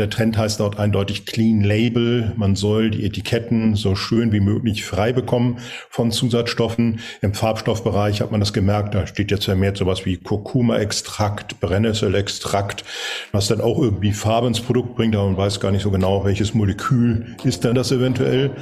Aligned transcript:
Der 0.00 0.08
Trend 0.08 0.38
heißt 0.38 0.60
dort 0.60 0.78
eindeutig 0.78 1.26
Clean 1.26 1.60
Label. 1.60 2.32
Man 2.34 2.56
soll 2.56 2.88
die 2.88 3.04
Etiketten 3.04 3.74
so 3.74 3.94
schön 3.94 4.32
wie 4.32 4.40
möglich 4.40 4.82
frei 4.82 5.12
bekommen 5.12 5.58
von 5.90 6.10
Zusatzstoffen. 6.10 7.00
Im 7.20 7.34
Farbstoffbereich 7.34 8.22
hat 8.22 8.30
man 8.30 8.40
das 8.40 8.54
gemerkt, 8.54 8.94
da 8.94 9.06
steht 9.06 9.30
jetzt 9.30 9.44
vermehrt 9.44 9.76
sowas 9.76 10.06
wie 10.06 10.16
Kurkuma-Extrakt, 10.16 11.60
Brennnesselextrakt, 11.60 12.82
was 13.32 13.48
dann 13.48 13.60
auch 13.60 13.78
irgendwie 13.78 14.12
Farbe 14.12 14.46
ins 14.46 14.62
Produkt 14.62 14.96
bringt, 14.96 15.14
aber 15.14 15.26
man 15.26 15.36
weiß 15.36 15.60
gar 15.60 15.70
nicht 15.70 15.82
so 15.82 15.90
genau, 15.90 16.24
welches 16.24 16.54
Molekül 16.54 17.36
ist 17.44 17.64
denn 17.64 17.74
das 17.74 17.92
eventuell. 17.92 18.52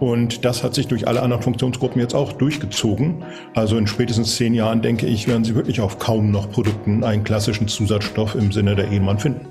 Und 0.00 0.44
das 0.44 0.64
hat 0.64 0.74
sich 0.74 0.88
durch 0.88 1.06
alle 1.06 1.22
anderen 1.22 1.44
Funktionsgruppen 1.44 2.00
jetzt 2.00 2.16
auch 2.16 2.32
durchgezogen. 2.32 3.22
Also 3.54 3.78
in 3.78 3.86
spätestens 3.86 4.34
zehn 4.34 4.52
Jahren, 4.52 4.82
denke 4.82 5.06
ich, 5.06 5.28
werden 5.28 5.44
Sie 5.44 5.54
wirklich 5.54 5.80
auf 5.80 6.00
kaum 6.00 6.32
noch 6.32 6.50
Produkten 6.50 7.04
einen 7.04 7.22
klassischen 7.22 7.68
Zusatzstoff 7.68 8.34
im 8.34 8.50
Sinne 8.50 8.74
der 8.74 8.86
Edelmann 8.86 9.20
finden. 9.20 9.46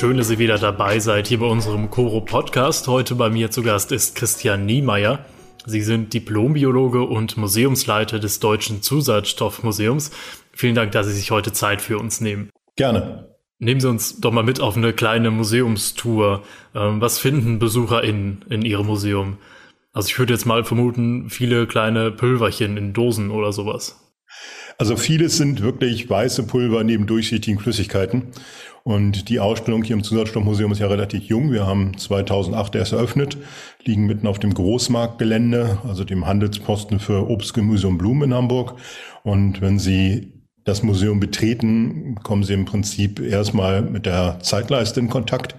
Schön, 0.00 0.16
dass 0.16 0.30
ihr 0.30 0.38
wieder 0.38 0.56
dabei 0.56 0.98
seid 0.98 1.26
hier 1.26 1.40
bei 1.40 1.46
unserem 1.46 1.90
Coro 1.90 2.22
Podcast. 2.22 2.88
Heute 2.88 3.16
bei 3.16 3.28
mir 3.28 3.50
zu 3.50 3.62
Gast 3.62 3.92
ist 3.92 4.16
Christian 4.16 4.64
Niemeyer. 4.64 5.26
Sie 5.66 5.82
sind 5.82 6.14
Diplombiologe 6.14 7.02
und 7.02 7.36
Museumsleiter 7.36 8.18
des 8.18 8.40
Deutschen 8.40 8.80
Zusatzstoffmuseums. 8.80 10.10
Vielen 10.54 10.74
Dank, 10.74 10.92
dass 10.92 11.06
Sie 11.06 11.12
sich 11.12 11.30
heute 11.30 11.52
Zeit 11.52 11.82
für 11.82 11.98
uns 11.98 12.22
nehmen. 12.22 12.48
Gerne. 12.76 13.36
Nehmen 13.58 13.82
Sie 13.82 13.90
uns 13.90 14.20
doch 14.20 14.32
mal 14.32 14.42
mit 14.42 14.58
auf 14.58 14.74
eine 14.74 14.94
kleine 14.94 15.30
Museumstour. 15.30 16.44
Ähm, 16.74 17.02
was 17.02 17.18
finden 17.18 17.58
BesucherInnen 17.58 18.46
in 18.48 18.62
Ihrem 18.62 18.86
Museum? 18.86 19.36
Also 19.92 20.08
ich 20.08 20.18
würde 20.18 20.32
jetzt 20.32 20.46
mal 20.46 20.64
vermuten, 20.64 21.28
viele 21.28 21.66
kleine 21.66 22.10
Pülverchen 22.10 22.78
in 22.78 22.94
Dosen 22.94 23.30
oder 23.30 23.52
sowas. 23.52 24.00
Also 24.78 24.96
vieles 24.96 25.36
sind 25.36 25.60
wirklich 25.60 26.08
weiße 26.08 26.46
Pulver 26.46 26.84
neben 26.84 27.06
durchsichtigen 27.06 27.60
Flüssigkeiten. 27.60 28.28
Und 28.82 29.28
die 29.28 29.40
Ausstellung 29.40 29.82
hier 29.82 29.96
im 29.96 30.02
Zusatzstoffmuseum 30.02 30.72
ist 30.72 30.78
ja 30.78 30.86
relativ 30.86 31.24
jung. 31.24 31.52
Wir 31.52 31.66
haben 31.66 31.96
2008 31.96 32.74
erst 32.76 32.92
eröffnet, 32.92 33.36
liegen 33.84 34.06
mitten 34.06 34.26
auf 34.26 34.38
dem 34.38 34.54
Großmarktgelände, 34.54 35.78
also 35.86 36.04
dem 36.04 36.26
Handelsposten 36.26 36.98
für 36.98 37.28
Obst, 37.28 37.54
Gemüse 37.54 37.88
und 37.88 37.98
Blumen 37.98 38.30
in 38.30 38.34
Hamburg. 38.34 38.74
Und 39.22 39.60
wenn 39.60 39.78
Sie 39.78 40.32
das 40.64 40.82
Museum 40.82 41.20
betreten, 41.20 42.16
kommen 42.22 42.42
Sie 42.42 42.54
im 42.54 42.64
Prinzip 42.64 43.20
erstmal 43.20 43.82
mit 43.82 44.06
der 44.06 44.38
Zeitleiste 44.40 45.00
in 45.00 45.08
Kontakt. 45.08 45.56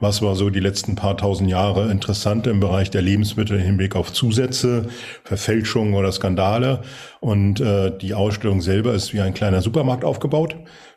Was 0.00 0.22
war 0.22 0.34
so 0.34 0.50
die 0.50 0.60
letzten 0.60 0.96
paar 0.96 1.16
tausend 1.16 1.48
Jahre 1.48 1.90
interessant 1.90 2.46
im 2.46 2.60
Bereich 2.60 2.90
der 2.90 3.00
Lebensmittel 3.00 3.58
im 3.58 3.64
Hinblick 3.64 3.94
auf 3.94 4.12
Zusätze, 4.12 4.88
Verfälschungen 5.22 5.94
oder 5.94 6.10
Skandale? 6.10 6.82
Und 7.20 7.60
äh, 7.60 7.96
die 7.96 8.12
Ausstellung 8.12 8.60
selber 8.60 8.92
ist 8.92 9.14
wie 9.14 9.20
ein 9.20 9.34
kleiner 9.34 9.62
Supermarkt 9.62 10.04
aufgebaut. 10.04 10.56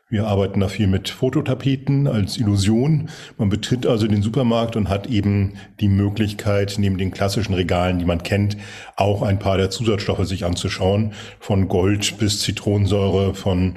Wir 0.09 0.25
arbeiten 0.25 0.61
da 0.61 0.69
viel 0.69 0.87
mit 0.87 1.09
Fototapeten 1.09 2.07
als 2.07 2.37
Illusion. 2.37 3.09
Man 3.37 3.49
betritt 3.49 3.85
also 3.85 4.07
den 4.07 4.21
Supermarkt 4.21 4.77
und 4.77 4.87
hat 4.87 5.07
eben 5.07 5.55
die 5.81 5.89
Möglichkeit, 5.89 6.75
neben 6.77 6.97
den 6.97 7.11
klassischen 7.11 7.53
Regalen, 7.53 7.99
die 7.99 8.05
man 8.05 8.23
kennt, 8.23 8.55
auch 8.95 9.21
ein 9.21 9.37
paar 9.37 9.57
der 9.57 9.69
Zusatzstoffe 9.69 10.25
sich 10.25 10.45
anzuschauen. 10.45 11.11
Von 11.41 11.67
Gold 11.67 12.17
bis 12.19 12.39
Zitronensäure, 12.39 13.35
von 13.35 13.75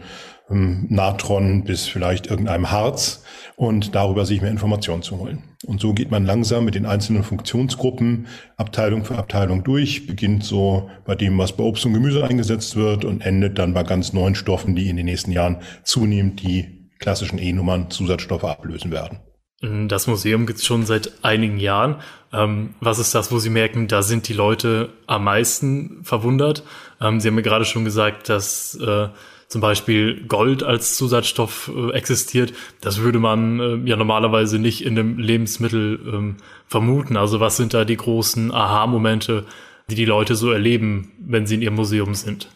ähm, 0.50 0.86
Natron 0.88 1.64
bis 1.64 1.86
vielleicht 1.86 2.26
irgendeinem 2.26 2.70
Harz 2.70 3.22
und 3.56 3.94
darüber 3.94 4.24
sich 4.26 4.40
mehr 4.40 4.50
Informationen 4.50 5.02
zu 5.02 5.18
holen. 5.18 5.44
Und 5.66 5.80
so 5.80 5.92
geht 5.92 6.10
man 6.10 6.24
langsam 6.24 6.64
mit 6.64 6.74
den 6.74 6.86
einzelnen 6.86 7.22
Funktionsgruppen 7.22 8.26
Abteilung 8.56 9.04
für 9.04 9.16
Abteilung 9.16 9.62
durch, 9.64 10.06
beginnt 10.06 10.44
so 10.44 10.90
bei 11.04 11.14
dem, 11.14 11.36
was 11.36 11.52
bei 11.52 11.64
Obst 11.64 11.84
und 11.84 11.92
Gemüse 11.92 12.24
eingesetzt 12.24 12.76
wird 12.76 13.04
und 13.04 13.20
endet 13.20 13.58
dann 13.58 13.74
bei 13.74 13.82
ganz 13.82 14.12
neuen 14.12 14.34
Stoffen, 14.34 14.74
die 14.74 14.88
in 14.88 14.96
den 14.96 15.06
nächsten 15.06 15.32
Jahren 15.32 15.58
zunehmend 15.84 16.42
die 16.42 16.88
klassischen 16.98 17.38
E-Nummern 17.38 17.90
Zusatzstoffe 17.90 18.44
ablösen 18.44 18.90
werden. 18.90 19.18
Das 19.60 20.06
Museum 20.06 20.46
gibt 20.46 20.60
es 20.60 20.64
schon 20.64 20.86
seit 20.86 21.22
einigen 21.22 21.58
Jahren. 21.58 21.96
Ähm, 22.32 22.74
was 22.80 22.98
ist 22.98 23.14
das, 23.14 23.30
wo 23.30 23.38
Sie 23.38 23.50
merken, 23.50 23.88
da 23.88 24.02
sind 24.02 24.26
die 24.26 24.32
Leute 24.32 24.94
am 25.06 25.24
meisten 25.24 26.02
verwundert? 26.02 26.64
Ähm, 26.98 27.20
Sie 27.20 27.28
haben 27.28 27.34
mir 27.34 27.42
gerade 27.42 27.66
schon 27.66 27.84
gesagt, 27.84 28.30
dass 28.30 28.74
äh, 28.76 29.08
zum 29.50 29.60
Beispiel 29.60 30.24
Gold 30.28 30.62
als 30.62 30.96
Zusatzstoff 30.96 31.72
äh, 31.74 31.92
existiert, 31.92 32.54
das 32.80 33.00
würde 33.00 33.18
man 33.18 33.58
äh, 33.60 33.88
ja 33.88 33.96
normalerweise 33.96 34.60
nicht 34.60 34.84
in 34.84 34.96
einem 34.96 35.18
Lebensmittel 35.18 35.98
ähm, 36.06 36.36
vermuten. 36.68 37.16
Also 37.16 37.40
was 37.40 37.56
sind 37.56 37.74
da 37.74 37.84
die 37.84 37.96
großen 37.96 38.54
Aha-Momente, 38.54 39.44
die 39.90 39.96
die 39.96 40.04
Leute 40.04 40.36
so 40.36 40.52
erleben, 40.52 41.10
wenn 41.18 41.46
sie 41.46 41.56
in 41.56 41.62
ihrem 41.62 41.74
Museum 41.74 42.14
sind? 42.14 42.48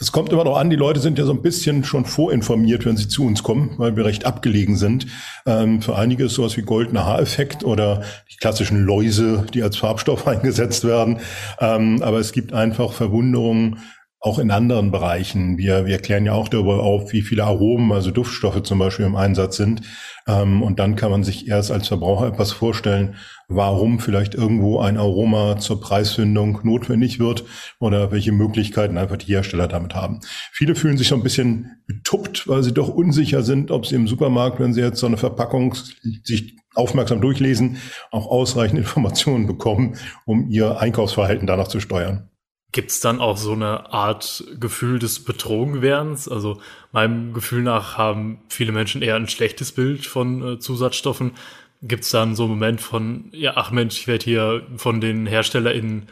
Es 0.00 0.12
kommt 0.12 0.32
immer 0.32 0.44
noch 0.44 0.56
an, 0.56 0.70
die 0.70 0.76
Leute 0.76 1.00
sind 1.00 1.18
ja 1.18 1.24
so 1.24 1.32
ein 1.32 1.42
bisschen 1.42 1.82
schon 1.82 2.04
vorinformiert, 2.04 2.86
wenn 2.86 2.96
sie 2.96 3.08
zu 3.08 3.26
uns 3.26 3.42
kommen, 3.42 3.74
weil 3.78 3.96
wir 3.96 4.04
recht 4.04 4.24
abgelegen 4.24 4.76
sind. 4.76 5.08
Ähm, 5.44 5.82
für 5.82 5.96
einige 5.96 6.26
ist 6.26 6.34
sowas 6.34 6.56
wie 6.56 6.62
goldener 6.62 7.04
Haareffekt 7.04 7.64
oder 7.64 8.04
die 8.30 8.36
klassischen 8.36 8.84
Läuse, 8.84 9.46
die 9.52 9.64
als 9.64 9.76
Farbstoff 9.76 10.26
eingesetzt 10.28 10.84
werden. 10.84 11.18
Ähm, 11.58 12.00
aber 12.04 12.20
es 12.20 12.30
gibt 12.30 12.52
einfach 12.52 12.92
Verwunderungen, 12.92 13.80
auch 14.20 14.38
in 14.38 14.50
anderen 14.50 14.90
Bereichen. 14.90 15.58
Wir, 15.58 15.86
wir 15.86 15.98
klären 15.98 16.26
ja 16.26 16.32
auch 16.32 16.48
darüber 16.48 16.82
auf, 16.82 17.12
wie 17.12 17.22
viele 17.22 17.44
Aromen, 17.44 17.92
also 17.92 18.10
Duftstoffe 18.10 18.62
zum 18.64 18.80
Beispiel 18.80 19.06
im 19.06 19.14
Einsatz 19.14 19.56
sind. 19.56 19.82
Ähm, 20.26 20.62
und 20.62 20.80
dann 20.80 20.96
kann 20.96 21.12
man 21.12 21.22
sich 21.22 21.46
erst 21.46 21.70
als 21.70 21.86
Verbraucher 21.86 22.26
etwas 22.26 22.50
vorstellen, 22.50 23.14
warum 23.46 24.00
vielleicht 24.00 24.34
irgendwo 24.34 24.80
ein 24.80 24.98
Aroma 24.98 25.58
zur 25.58 25.80
Preisfindung 25.80 26.60
notwendig 26.64 27.20
wird 27.20 27.44
oder 27.78 28.10
welche 28.10 28.32
Möglichkeiten 28.32 28.98
einfach 28.98 29.18
die 29.18 29.32
Hersteller 29.32 29.68
damit 29.68 29.94
haben. 29.94 30.18
Viele 30.52 30.74
fühlen 30.74 30.98
sich 30.98 31.08
so 31.08 31.14
ein 31.14 31.22
bisschen 31.22 31.82
betuppt, 31.86 32.48
weil 32.48 32.64
sie 32.64 32.74
doch 32.74 32.88
unsicher 32.88 33.42
sind, 33.42 33.70
ob 33.70 33.86
sie 33.86 33.94
im 33.94 34.08
Supermarkt, 34.08 34.58
wenn 34.58 34.74
sie 34.74 34.80
jetzt 34.80 34.98
so 34.98 35.06
eine 35.06 35.16
Verpackung 35.16 35.76
sich 36.24 36.56
aufmerksam 36.74 37.20
durchlesen, 37.20 37.76
auch 38.10 38.26
ausreichend 38.26 38.78
Informationen 38.80 39.46
bekommen, 39.46 39.96
um 40.26 40.48
ihr 40.50 40.80
Einkaufsverhalten 40.80 41.46
danach 41.46 41.68
zu 41.68 41.78
steuern. 41.78 42.28
Gibt 42.70 42.90
es 42.90 43.00
dann 43.00 43.20
auch 43.20 43.38
so 43.38 43.52
eine 43.52 43.92
Art 43.94 44.44
Gefühl 44.60 44.98
des 44.98 45.24
Betrogenwerdens? 45.24 46.28
Also 46.28 46.60
meinem 46.92 47.32
Gefühl 47.32 47.62
nach 47.62 47.96
haben 47.96 48.40
viele 48.50 48.72
Menschen 48.72 49.00
eher 49.00 49.16
ein 49.16 49.28
schlechtes 49.28 49.72
Bild 49.72 50.04
von 50.04 50.54
äh, 50.54 50.58
Zusatzstoffen. 50.58 51.32
Gibt 51.80 52.04
es 52.04 52.10
dann 52.10 52.34
so 52.34 52.42
einen 52.42 52.52
Moment 52.52 52.80
von, 52.82 53.30
ja, 53.32 53.52
ach 53.56 53.70
Mensch, 53.70 53.98
ich 53.98 54.06
werde 54.06 54.24
hier 54.24 54.66
von 54.76 55.00
den 55.00 55.26
HerstellerInnen 55.26 56.08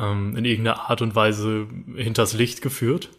ähm, 0.00 0.36
in 0.36 0.44
irgendeiner 0.44 0.90
Art 0.90 1.00
und 1.00 1.14
Weise 1.14 1.68
hinters 1.94 2.32
Licht 2.32 2.60
geführt? 2.60 3.10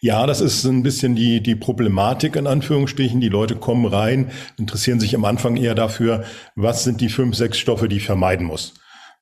Ja, 0.00 0.26
das 0.26 0.40
ist 0.40 0.64
ein 0.64 0.84
bisschen 0.84 1.16
die, 1.16 1.42
die 1.42 1.56
Problematik 1.56 2.36
in 2.36 2.46
Anführungsstrichen. 2.46 3.20
Die 3.20 3.28
Leute 3.28 3.56
kommen 3.56 3.84
rein, 3.84 4.30
interessieren 4.58 5.00
sich 5.00 5.16
am 5.16 5.24
Anfang 5.24 5.56
eher 5.56 5.74
dafür, 5.74 6.24
was 6.54 6.84
sind 6.84 7.00
die 7.00 7.08
fünf, 7.08 7.34
sechs 7.34 7.58
Stoffe, 7.58 7.88
die 7.88 7.96
ich 7.96 8.06
vermeiden 8.06 8.46
muss 8.46 8.74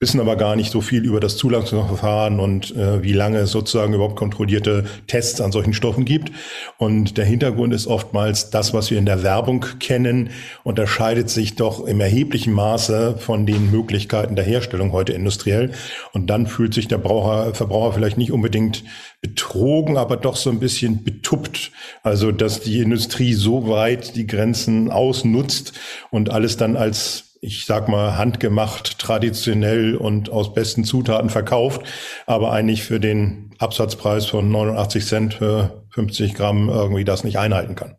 wissen 0.05 0.21
aber 0.21 0.37
gar 0.37 0.55
nicht 0.55 0.71
so 0.71 0.83
viel 0.83 1.03
über 1.03 1.19
das 1.19 1.39
Zulassungsverfahren 1.39 2.39
und 2.39 2.77
äh, 2.77 3.03
wie 3.03 3.15
lange 3.15 3.39
es 3.39 3.53
sozusagen 3.53 3.95
überhaupt 3.95 4.17
kontrollierte 4.17 4.85
Tests 5.07 5.41
an 5.41 5.51
solchen 5.51 5.73
Stoffen 5.73 6.05
gibt. 6.05 6.31
Und 6.77 7.17
der 7.17 7.25
Hintergrund 7.25 7.73
ist 7.73 7.87
oftmals 7.87 8.51
das, 8.51 8.75
was 8.75 8.91
wir 8.91 8.99
in 8.99 9.07
der 9.07 9.23
Werbung 9.23 9.65
kennen, 9.81 10.29
unterscheidet 10.63 11.31
sich 11.31 11.57
doch 11.57 11.87
im 11.87 12.03
erheblichen 12.03 12.53
Maße 12.53 13.17
von 13.19 13.47
den 13.47 13.71
Möglichkeiten 13.71 14.37
der 14.37 14.45
Herstellung 14.45 14.93
heute 14.93 15.15
industriell. 15.15 15.71
Und 16.13 16.29
dann 16.29 16.47
fühlt 16.49 16.75
sich 16.75 16.87
der 16.87 16.99
Braucher, 16.99 17.55
Verbraucher 17.55 17.95
vielleicht 17.95 18.19
nicht 18.19 18.31
unbedingt 18.31 18.85
betrogen, 19.23 19.97
aber 19.97 20.19
doch 20.19 20.37
so 20.37 20.51
ein 20.51 20.61
bisschen 20.61 21.03
betuppt. 21.03 21.73
Also, 22.03 22.31
dass 22.31 22.61
die 22.61 22.81
Industrie 22.81 23.33
so 23.33 23.71
weit 23.71 24.17
die 24.17 24.27
Grenzen 24.27 24.91
ausnutzt 24.91 25.73
und 26.11 26.29
alles 26.29 26.59
dann 26.59 26.77
als 26.77 27.34
ich 27.45 27.67
sag 27.67 27.89
mal, 27.89 28.17
handgemacht, 28.17 28.99
traditionell 28.99 29.97
und 29.97 30.31
aus 30.31 30.55
besten 30.55 30.85
Zutaten 30.85 31.31
verkauft, 31.31 31.83
aber 32.27 32.53
eigentlich 32.53 32.83
für 32.83 32.99
den 32.99 33.55
Absatzpreis 33.59 34.27
von 34.27 34.51
89 34.51 35.05
Cent 35.05 35.35
für 35.35 35.85
50 35.91 36.35
Gramm 36.35 36.69
irgendwie 36.69 37.05
das 37.05 37.25
nicht 37.25 37.39
einhalten 37.39 37.75
kann. 37.75 37.97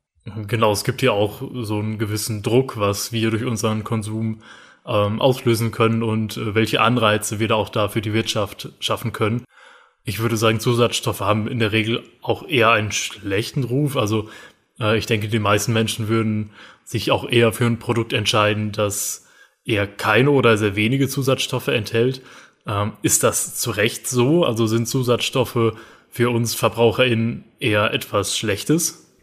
Genau, 0.48 0.72
es 0.72 0.84
gibt 0.84 1.04
ja 1.04 1.12
auch 1.12 1.44
so 1.62 1.78
einen 1.78 2.00
gewissen 2.00 2.42
Druck, 2.42 2.80
was 2.80 3.12
wir 3.12 3.30
durch 3.30 3.46
unseren 3.46 3.84
Konsum 3.84 4.42
ähm, 4.86 5.22
auslösen 5.22 5.72
können 5.72 6.02
und 6.02 6.38
äh, 6.38 6.56
welche 6.56 6.82
Anreize 6.82 7.40
wir 7.40 7.48
da 7.48 7.56
auch 7.56 7.70
da 7.70 7.90
für 7.90 8.02
die 8.02 8.14
Wirtschaft 8.14 8.70
schaffen 8.80 9.14
können. 9.14 9.46
Ich 10.04 10.20
würde 10.20 10.38
sagen, 10.38 10.60
Zusatzstoffe 10.60 11.22
haben 11.22 11.48
in 11.48 11.60
der 11.60 11.72
Regel 11.72 12.04
auch 12.22 12.48
eher 12.48 12.72
einen 12.72 12.92
schlechten 12.92 13.64
Ruf. 13.64 13.98
Also 13.98 14.30
äh, 14.80 14.98
ich 14.98 15.06
denke, 15.06 15.28
die 15.28 15.40
meisten 15.40 15.74
Menschen 15.74 16.08
würden 16.08 16.52
sich 16.84 17.12
auch 17.12 17.28
eher 17.30 17.52
für 17.54 17.66
ein 17.66 17.80
Produkt 17.80 18.14
entscheiden, 18.14 18.72
das 18.72 19.25
eher 19.66 19.88
keine 19.88 20.32
oder 20.32 20.58
sehr 20.58 20.76
wenige 20.76 21.08
Zusatzstoffe 21.10 21.68
enthält. 21.68 22.22
Ähm, 22.68 22.94
ist 23.02 23.24
das 23.24 23.56
zu 23.56 23.72
Recht 23.72 24.08
so? 24.08 24.44
Also 24.44 24.68
sind 24.68 24.88
Zusatzstoffe 24.88 25.74
für 26.10 26.30
uns 26.30 26.56
VerbraucherInnen 26.56 27.44
eher 27.60 27.94
etwas 27.94 28.38
Schlechtes? 28.38 29.14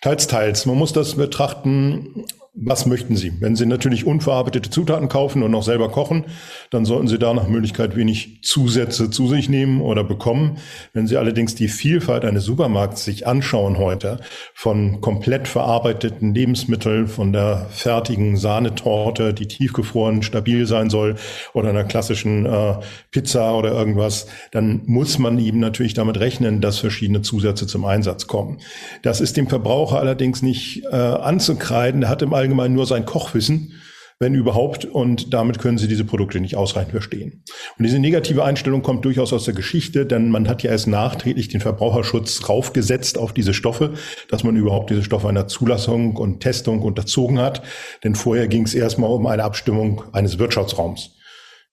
Teils, 0.00 0.26
teils. 0.26 0.66
Man 0.66 0.76
muss 0.76 0.92
das 0.92 1.14
betrachten, 1.14 2.24
was 2.58 2.86
möchten 2.86 3.16
Sie? 3.16 3.32
Wenn 3.40 3.54
Sie 3.54 3.66
natürlich 3.66 4.06
unverarbeitete 4.06 4.70
Zutaten 4.70 5.10
kaufen 5.10 5.42
und 5.42 5.50
noch 5.50 5.62
selber 5.62 5.90
kochen, 5.90 6.24
dann 6.70 6.86
sollten 6.86 7.06
Sie 7.06 7.18
da 7.18 7.34
nach 7.34 7.48
Möglichkeit 7.48 7.96
wenig 7.96 8.40
Zusätze 8.42 9.10
zu 9.10 9.28
sich 9.28 9.50
nehmen 9.50 9.82
oder 9.82 10.02
bekommen. 10.02 10.56
Wenn 10.94 11.06
Sie 11.06 11.18
allerdings 11.18 11.54
die 11.54 11.68
Vielfalt 11.68 12.24
eines 12.24 12.44
Supermarkts 12.44 13.04
sich 13.04 13.26
anschauen 13.26 13.76
heute, 13.76 14.20
von 14.54 15.02
komplett 15.02 15.48
verarbeiteten 15.48 16.34
Lebensmitteln, 16.34 17.08
von 17.08 17.34
der 17.34 17.66
fertigen 17.70 18.38
Sahnetorte, 18.38 19.34
die 19.34 19.48
tiefgefroren 19.48 20.22
stabil 20.22 20.66
sein 20.66 20.88
soll, 20.88 21.16
oder 21.52 21.68
einer 21.68 21.84
klassischen 21.84 22.46
äh, 22.46 22.76
Pizza 23.10 23.54
oder 23.54 23.72
irgendwas, 23.72 24.28
dann 24.52 24.80
muss 24.86 25.18
man 25.18 25.38
eben 25.38 25.60
natürlich 25.60 25.92
damit 25.92 26.18
rechnen, 26.20 26.62
dass 26.62 26.78
verschiedene 26.78 27.20
Zusätze 27.20 27.66
zum 27.66 27.84
Einsatz 27.84 28.26
kommen. 28.26 28.60
Das 29.02 29.20
ist 29.20 29.36
dem 29.36 29.48
Verbraucher 29.48 29.98
allerdings 29.98 30.40
nicht 30.40 30.84
äh, 30.90 30.96
anzukreiden. 30.96 32.00
Der 32.00 32.08
hat 32.08 32.22
im 32.22 32.32
allgemein 32.46 32.74
nur 32.74 32.86
sein 32.86 33.04
Kochwissen, 33.04 33.72
wenn 34.18 34.34
überhaupt, 34.34 34.86
und 34.86 35.34
damit 35.34 35.58
können 35.58 35.76
sie 35.76 35.88
diese 35.88 36.04
Produkte 36.04 36.40
nicht 36.40 36.56
ausreichend 36.56 36.92
verstehen. 36.92 37.42
Und 37.76 37.84
diese 37.84 37.98
negative 37.98 38.44
Einstellung 38.44 38.82
kommt 38.82 39.04
durchaus 39.04 39.32
aus 39.32 39.44
der 39.44 39.52
Geschichte, 39.52 40.06
denn 40.06 40.30
man 40.30 40.48
hat 40.48 40.62
ja 40.62 40.70
erst 40.70 40.86
nachträglich 40.86 41.48
den 41.48 41.60
Verbraucherschutz 41.60 42.48
raufgesetzt 42.48 43.18
auf 43.18 43.34
diese 43.34 43.52
Stoffe, 43.52 43.94
dass 44.30 44.42
man 44.42 44.56
überhaupt 44.56 44.88
diese 44.88 45.02
Stoffe 45.02 45.28
einer 45.28 45.48
Zulassung 45.48 46.16
und 46.16 46.40
Testung 46.40 46.80
unterzogen 46.80 47.38
hat. 47.38 47.62
Denn 48.04 48.14
vorher 48.14 48.48
ging 48.48 48.62
es 48.62 48.74
erstmal 48.74 49.10
um 49.10 49.26
eine 49.26 49.44
Abstimmung 49.44 50.04
eines 50.12 50.38
Wirtschaftsraums. 50.38 51.10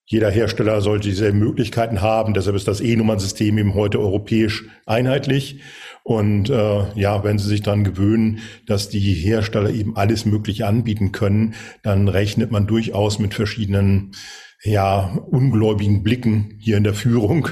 Jeder 0.05 0.29
Hersteller 0.29 0.81
sollte 0.81 1.07
dieselben 1.07 1.39
Möglichkeiten 1.39 2.01
haben, 2.01 2.33
deshalb 2.33 2.57
ist 2.57 2.67
das 2.67 2.81
E-Nummernsystem 2.81 3.57
eben 3.57 3.73
heute 3.73 3.99
europäisch 4.01 4.65
einheitlich. 4.85 5.61
Und 6.03 6.49
äh, 6.49 6.99
ja, 6.99 7.23
wenn 7.23 7.39
Sie 7.39 7.47
sich 7.47 7.61
daran 7.61 7.85
gewöhnen, 7.85 8.39
dass 8.67 8.89
die 8.89 8.99
Hersteller 8.99 9.69
eben 9.69 9.95
alles 9.95 10.25
Mögliche 10.25 10.67
anbieten 10.67 11.13
können, 11.13 11.55
dann 11.81 12.09
rechnet 12.09 12.51
man 12.51 12.67
durchaus 12.67 13.19
mit 13.19 13.33
verschiedenen 13.33 14.11
ja, 14.63 15.17
ungläubigen 15.29 16.03
Blicken 16.03 16.57
hier 16.59 16.77
in 16.77 16.83
der 16.83 16.93
Führung. 16.93 17.49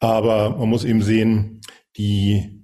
Aber 0.00 0.56
man 0.58 0.68
muss 0.68 0.84
eben 0.84 1.02
sehen, 1.02 1.60
die 1.96 2.61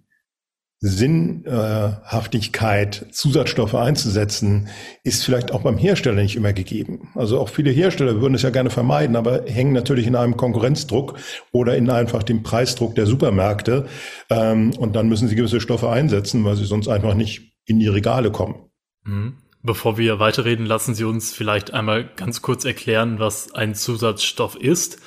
Sinnhaftigkeit, 0.81 3.07
Zusatzstoffe 3.11 3.75
einzusetzen, 3.75 4.69
ist 5.03 5.25
vielleicht 5.25 5.51
auch 5.51 5.63
beim 5.63 5.77
Hersteller 5.77 6.23
nicht 6.23 6.37
immer 6.37 6.53
gegeben. 6.53 7.11
Also 7.17 7.41
auch 7.41 7.49
viele 7.49 7.71
Hersteller 7.71 8.21
würden 8.21 8.35
es 8.35 8.43
ja 8.43 8.51
gerne 8.51 8.71
vermeiden, 8.71 9.17
aber 9.17 9.43
hängen 9.47 9.73
natürlich 9.73 10.07
in 10.07 10.15
einem 10.15 10.37
Konkurrenzdruck 10.37 11.19
oder 11.51 11.77
in 11.77 11.91
einfach 11.91 12.23
dem 12.23 12.45
Preisdruck 12.45 12.95
der 12.95 13.07
Supermärkte. 13.07 13.89
Ähm, 14.31 14.71
und 14.79 14.95
dann 14.95 15.09
müssen 15.09 15.27
sie 15.27 15.35
gewisse 15.35 15.61
Stoffe 15.61 15.91
einsetzen, 15.91 16.45
weil 16.45 16.55
sie 16.55 16.65
sonst 16.65 16.87
einfach 16.87 17.15
nicht 17.15 17.57
in 17.67 17.81
die 17.81 17.89
Regale 17.89 18.31
kommen. 18.31 18.71
Mhm. 19.05 19.39
Bevor 19.61 19.99
wir 19.99 20.21
weiterreden, 20.21 20.67
lassen 20.67 20.95
Sie 20.95 21.03
uns 21.03 21.33
vielleicht 21.33 21.75
einmal 21.75 22.09
ganz 22.15 22.43
kurz 22.43 22.65
erklären, 22.65 23.19
was 23.19 23.53
ein 23.53 23.75
Zusatzstoff 23.75 24.55
ist. 24.55 25.01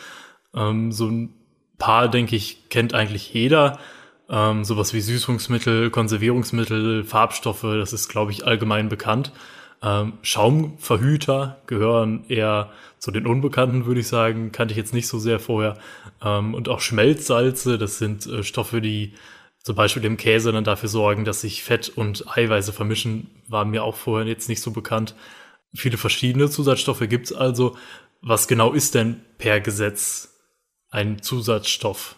Ähm, 0.54 0.92
so 0.92 1.08
ein 1.08 1.30
paar, 1.78 2.10
denke 2.10 2.36
ich, 2.36 2.68
kennt 2.68 2.94
eigentlich 2.94 3.34
jeder 3.34 3.80
ähm, 4.32 4.64
sowas 4.64 4.94
wie 4.94 5.02
Süßungsmittel, 5.02 5.90
Konservierungsmittel, 5.90 7.04
Farbstoffe, 7.04 7.64
das 7.64 7.92
ist, 7.92 8.08
glaube 8.08 8.32
ich, 8.32 8.48
allgemein 8.48 8.88
bekannt. 8.88 9.34
Ähm, 9.84 10.14
Schaumverhüter 10.22 11.62
gehören 11.68 12.24
eher 12.30 12.72
zu 12.98 13.12
den 13.12 13.28
Unbekannten, 13.28 13.86
würde 13.86 14.00
ich 14.00 14.08
sagen, 14.08 14.52
kannte 14.52 14.72
ich 14.72 14.78
jetzt 14.78 14.94
nicht 14.94 15.08
so 15.08 15.20
sehr 15.20 15.40
vorher. 15.40 15.78
Ähm, 16.24 16.54
und 16.54 16.70
auch 16.70 16.80
Schmelzsalze, 16.80 17.78
das 17.78 17.98
sind 17.98 18.26
äh, 18.26 18.44
Stoffe, 18.44 18.80
die 18.80 19.16
zum 19.64 19.76
Beispiel 19.76 20.06
im 20.06 20.18
Käse 20.18 20.52
dann 20.52 20.64
dafür 20.64 20.90
sorgen, 20.90 21.26
dass 21.26 21.42
sich 21.42 21.64
Fett 21.64 21.90
und 21.90 22.26
Eiweiße 22.36 22.74
vermischen, 22.74 23.30
war 23.48 23.66
mir 23.66 23.84
auch 23.84 23.96
vorher 23.96 24.28
jetzt 24.28 24.50
nicht 24.50 24.62
so 24.62 24.72
bekannt. 24.72 25.14
Viele 25.74 25.98
verschiedene 25.98 26.50
Zusatzstoffe 26.50 27.08
gibt's 27.08 27.34
also. 27.34 27.76
Was 28.22 28.48
genau 28.48 28.72
ist 28.72 28.94
denn 28.94 29.22
per 29.40 29.60
Gesetz 29.62 30.40
ein 30.90 31.22
Zusatzstoff? 31.22 32.16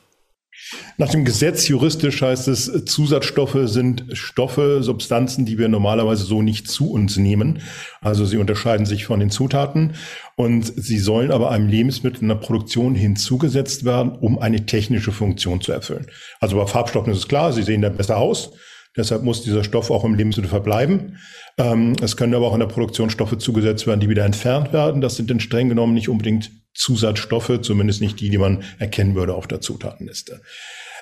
Nach 0.98 1.10
dem 1.10 1.26
Gesetz 1.26 1.68
juristisch 1.68 2.22
heißt 2.22 2.48
es, 2.48 2.86
Zusatzstoffe 2.86 3.58
sind 3.66 4.06
Stoffe, 4.14 4.84
Substanzen, 4.84 5.46
die 5.46 5.58
wir 5.58 5.68
normalerweise 5.68 6.24
so 6.24 6.42
nicht 6.42 6.68
zu 6.68 6.92
uns 6.92 7.18
nehmen. 7.18 7.62
Also 8.02 8.26
sie 8.26 8.38
unterscheiden 8.38 8.86
sich 8.86 9.06
von 9.06 9.20
den 9.20 9.30
Zutaten 9.30 9.94
und 10.36 10.72
sie 10.76 11.00
sollen 11.00 11.32
aber 11.32 11.52
einem 11.52 11.68
Lebensmittel 11.68 12.22
in 12.22 12.28
der 12.30 12.36
Produktion 12.36 12.96
hinzugesetzt 12.96 13.86
werden, 13.86 14.12
um 14.12 14.40
eine 14.40 14.66
technische 14.66 15.12
Funktion 15.12 15.62
zu 15.62 15.72
erfüllen. 15.72 16.08
Also 16.40 16.58
bei 16.58 16.66
Farbstoffen 16.66 17.12
ist 17.12 17.20
es 17.20 17.28
klar, 17.28 17.54
sie 17.54 17.64
sehen 17.64 17.82
dann 17.82 17.98
besser 17.98 18.18
aus. 18.18 18.52
Deshalb 18.96 19.24
muss 19.24 19.42
dieser 19.42 19.64
Stoff 19.64 19.90
auch 19.90 20.04
im 20.04 20.14
Lebensmittel 20.14 20.50
verbleiben. 20.50 21.18
Ähm, 21.58 21.96
es 22.02 22.16
können 22.16 22.36
aber 22.36 22.48
auch 22.48 22.54
in 22.54 22.60
der 22.60 22.68
Produktion 22.68 23.10
Stoffe 23.10 23.38
zugesetzt 23.38 23.88
werden, 23.88 24.00
die 24.00 24.10
wieder 24.10 24.26
entfernt 24.26 24.72
werden. 24.72 25.02
Das 25.02 25.16
sind 25.16 25.30
dann 25.30 25.40
streng 25.40 25.70
genommen 25.70 25.94
nicht 25.94 26.10
unbedingt 26.10 26.52
Zusatzstoffe, 26.74 27.62
zumindest 27.62 28.02
nicht 28.02 28.20
die, 28.20 28.30
die 28.30 28.38
man 28.38 28.64
erkennen 28.80 29.16
würde 29.16 29.34
auf 29.34 29.48
der 29.48 29.62
Zutatenliste. 29.62 30.42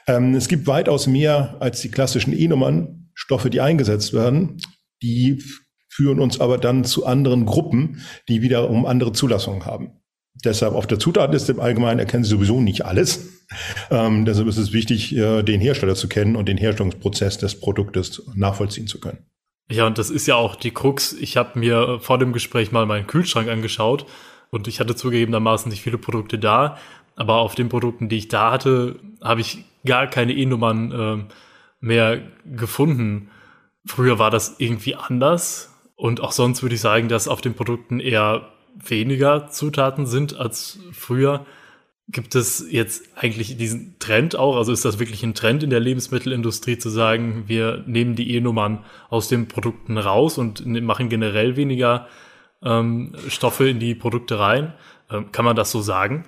Ähm, 0.08 0.36
es 0.36 0.48
gibt 0.48 0.68
weitaus 0.68 1.08
mehr 1.08 1.58
als 1.60 1.82
die 1.82 1.92
klassischen 1.92 2.38
E-Nummern 2.38 3.10
Stoffe, 3.14 3.50
die 3.50 3.62
eingesetzt 3.62 4.14
werden. 4.14 4.62
Die 5.02 5.44
führen 5.90 6.20
uns 6.20 6.40
aber 6.40 6.58
dann 6.58 6.84
zu 6.86 7.06
anderen 7.06 7.46
Gruppen, 7.46 8.02
die 8.30 8.42
wiederum 8.42 8.86
andere 8.86 9.12
Zulassungen 9.12 9.66
haben. 9.66 10.02
Deshalb 10.46 10.74
auf 10.74 10.88
der 10.88 11.00
Zutatenliste 11.00 11.52
im 11.52 11.60
Allgemeinen 11.60 12.00
erkennen 12.00 12.24
Sie 12.24 12.30
sowieso 12.30 12.62
nicht 12.62 12.86
alles. 12.86 13.41
Ähm, 13.90 14.26
deshalb 14.26 14.48
ist 14.48 14.58
es 14.58 14.74
wichtig, 14.74 15.16
äh, 15.16 15.44
den 15.44 15.62
Hersteller 15.62 15.96
zu 15.96 16.08
kennen 16.08 16.36
und 16.36 16.48
den 16.48 16.58
Herstellungsprozess 16.58 17.38
des 17.38 17.60
Produktes 17.60 18.24
nachvollziehen 18.36 18.88
zu 18.88 19.00
können. 19.00 19.26
Ja, 19.70 19.88
und 19.88 19.98
das 19.98 20.10
ist 20.10 20.28
ja 20.28 20.36
auch 20.36 20.56
die 20.56 20.72
Krux. 20.72 21.14
Ich 21.14 21.38
habe 21.38 21.58
mir 21.58 22.00
vor 22.02 22.18
dem 22.18 22.34
Gespräch 22.34 22.72
mal 22.72 22.86
meinen 22.86 23.08
Kühlschrank 23.08 23.48
angeschaut 23.48 24.06
und 24.50 24.68
ich 24.68 24.80
hatte 24.80 24.96
zugegebenermaßen 24.96 25.70
nicht 25.70 25.82
viele 25.82 25.98
Produkte 25.98 26.38
da, 26.38 26.78
aber 27.16 27.36
auf 27.36 27.56
den 27.56 27.70
Produkten, 27.70 28.10
die 28.10 28.18
ich 28.18 28.28
da 28.28 28.52
hatte, 28.52 29.00
habe 29.22 29.42
ich 29.42 29.64
gar 29.86 30.08
keine 30.08 30.34
E-Nummern 30.34 30.92
äh, 30.92 31.34
mehr 31.80 32.22
gefunden. 32.46 33.30
Früher 33.86 34.20
war 34.20 34.30
das 34.30 34.56
irgendwie 34.60 34.96
anders 34.96 35.74
und 35.96 36.20
auch 36.20 36.32
sonst 36.32 36.62
würde 36.64 36.76
ich 36.76 36.82
sagen, 36.82 37.08
dass 37.08 37.28
auf 37.28 37.42
den 37.42 37.54
Produkten 37.54 38.00
eher 38.00 38.50
weniger 38.76 39.48
Zutaten 39.48 40.06
sind 40.06 40.36
als 40.36 40.80
früher. 40.92 41.46
Gibt 42.12 42.36
es 42.36 42.66
jetzt 42.70 43.04
eigentlich 43.16 43.58
diesen 43.58 43.98
Trend 44.00 44.36
auch? 44.36 44.58
Also 44.58 44.72
ist 44.72 44.84
das 44.84 45.00
wirklich 45.00 45.24
ein 45.24 45.34
Trend 45.34 45.64
in 45.64 45.70
der 45.70 45.80
Lebensmittelindustrie 45.80 46.78
zu 46.78 46.90
sagen, 46.90 47.44
wir 47.48 47.84
nehmen 47.88 48.16
die 48.16 48.36
E-Nummern 48.36 48.84
aus 49.10 49.28
den 49.28 49.48
Produkten 49.48 49.98
raus 49.98 50.38
und 50.38 50.66
ne, 50.66 50.82
machen 50.82 51.10
generell 51.10 51.56
weniger 51.56 52.08
ähm, 52.64 53.16
Stoffe 53.28 53.70
in 53.70 53.80
die 53.80 53.96
Produkte 53.96 54.40
rein? 54.40 54.74
Ähm, 55.10 55.32
kann 55.32 55.46
man 55.46 55.56
das 55.56 55.72
so 55.72 55.82
sagen? 55.82 56.26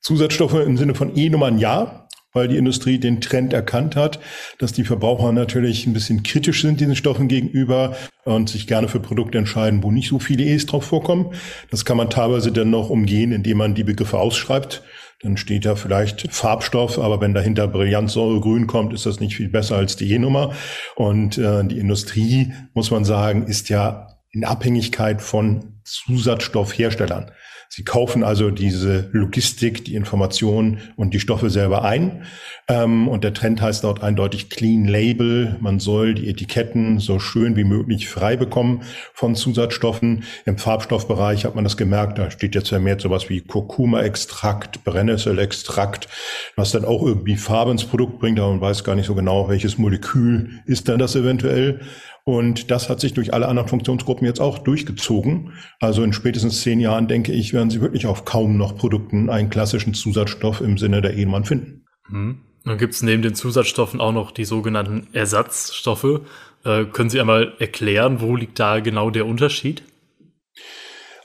Zusatzstoffe 0.00 0.54
im 0.54 0.76
Sinne 0.76 0.94
von 0.94 1.16
E-Nummern 1.16 1.58
ja 1.58 2.07
weil 2.32 2.48
die 2.48 2.56
Industrie 2.56 2.98
den 2.98 3.20
Trend 3.20 3.52
erkannt 3.52 3.96
hat, 3.96 4.20
dass 4.58 4.72
die 4.72 4.84
Verbraucher 4.84 5.32
natürlich 5.32 5.86
ein 5.86 5.92
bisschen 5.92 6.22
kritisch 6.22 6.62
sind 6.62 6.80
diesen 6.80 6.96
Stoffen 6.96 7.28
gegenüber 7.28 7.96
und 8.24 8.48
sich 8.48 8.66
gerne 8.66 8.88
für 8.88 9.00
Produkte 9.00 9.38
entscheiden, 9.38 9.82
wo 9.82 9.90
nicht 9.90 10.08
so 10.08 10.18
viele 10.18 10.44
E's 10.44 10.66
drauf 10.66 10.84
vorkommen. 10.84 11.32
Das 11.70 11.84
kann 11.84 11.96
man 11.96 12.10
teilweise 12.10 12.52
dann 12.52 12.70
noch 12.70 12.90
umgehen, 12.90 13.32
indem 13.32 13.58
man 13.58 13.74
die 13.74 13.84
Begriffe 13.84 14.18
ausschreibt. 14.18 14.82
Dann 15.20 15.36
steht 15.36 15.64
da 15.64 15.74
vielleicht 15.74 16.32
Farbstoff, 16.32 16.98
aber 16.98 17.20
wenn 17.20 17.34
dahinter 17.34 17.66
Brillantsäure 17.66 18.40
grün 18.40 18.68
kommt, 18.68 18.92
ist 18.92 19.04
das 19.04 19.18
nicht 19.18 19.34
viel 19.34 19.48
besser 19.48 19.76
als 19.76 19.96
die 19.96 20.12
E-Nummer. 20.12 20.52
Und 20.94 21.38
äh, 21.38 21.64
die 21.64 21.78
Industrie, 21.78 22.52
muss 22.72 22.92
man 22.92 23.04
sagen, 23.04 23.46
ist 23.46 23.68
ja 23.68 24.06
in 24.30 24.44
Abhängigkeit 24.44 25.20
von 25.20 25.80
Zusatzstoffherstellern. 25.82 27.32
Sie 27.70 27.84
kaufen 27.84 28.24
also 28.24 28.50
diese 28.50 29.10
Logistik, 29.12 29.84
die 29.84 29.94
Informationen 29.94 30.78
und 30.96 31.12
die 31.12 31.20
Stoffe 31.20 31.50
selber 31.50 31.84
ein. 31.84 32.24
Ähm, 32.66 33.08
und 33.08 33.24
der 33.24 33.34
Trend 33.34 33.60
heißt 33.60 33.84
dort 33.84 34.02
eindeutig 34.02 34.48
Clean 34.48 34.86
Label. 34.86 35.56
Man 35.60 35.78
soll 35.78 36.14
die 36.14 36.28
Etiketten 36.28 36.98
so 36.98 37.18
schön 37.18 37.56
wie 37.56 37.64
möglich 37.64 38.08
frei 38.08 38.36
bekommen 38.36 38.82
von 39.12 39.34
Zusatzstoffen. 39.34 40.24
Im 40.46 40.56
Farbstoffbereich 40.56 41.44
hat 41.44 41.54
man 41.54 41.64
das 41.64 41.76
gemerkt. 41.76 42.18
Da 42.18 42.30
steht 42.30 42.54
jetzt 42.54 42.70
vermehrt 42.70 43.02
sowas 43.02 43.28
wie 43.28 43.42
Kurkuma-Extrakt, 43.42 44.82
Brennnessel-Extrakt, 44.84 46.08
was 46.56 46.72
dann 46.72 46.86
auch 46.86 47.02
irgendwie 47.02 47.36
Farbe 47.36 47.70
ins 47.70 47.84
Produkt 47.84 48.18
bringt. 48.18 48.40
Aber 48.40 48.50
man 48.50 48.62
weiß 48.62 48.82
gar 48.82 48.96
nicht 48.96 49.06
so 49.06 49.14
genau, 49.14 49.48
welches 49.48 49.76
Molekül 49.76 50.60
ist 50.64 50.88
dann 50.88 50.98
das 50.98 51.14
eventuell. 51.16 51.80
Und 52.28 52.70
das 52.70 52.90
hat 52.90 53.00
sich 53.00 53.14
durch 53.14 53.32
alle 53.32 53.48
anderen 53.48 53.70
Funktionsgruppen 53.70 54.26
jetzt 54.26 54.38
auch 54.38 54.58
durchgezogen. 54.58 55.54
Also 55.80 56.02
in 56.02 56.12
spätestens 56.12 56.60
zehn 56.60 56.78
Jahren, 56.78 57.08
denke 57.08 57.32
ich, 57.32 57.54
werden 57.54 57.70
Sie 57.70 57.80
wirklich 57.80 58.04
auf 58.04 58.26
kaum 58.26 58.58
noch 58.58 58.76
Produkten 58.76 59.30
einen 59.30 59.48
klassischen 59.48 59.94
Zusatzstoff 59.94 60.60
im 60.60 60.76
Sinne 60.76 61.00
der 61.00 61.14
Ehemann 61.14 61.46
finden. 61.46 61.86
Mhm. 62.10 62.40
Dann 62.66 62.76
gibt 62.76 62.92
es 62.92 63.02
neben 63.02 63.22
den 63.22 63.34
Zusatzstoffen 63.34 63.98
auch 63.98 64.12
noch 64.12 64.30
die 64.30 64.44
sogenannten 64.44 65.06
Ersatzstoffe. 65.14 66.20
Äh, 66.66 66.84
können 66.84 67.08
Sie 67.08 67.18
einmal 67.18 67.54
erklären, 67.60 68.20
wo 68.20 68.36
liegt 68.36 68.58
da 68.58 68.80
genau 68.80 69.08
der 69.08 69.24
Unterschied? 69.24 69.82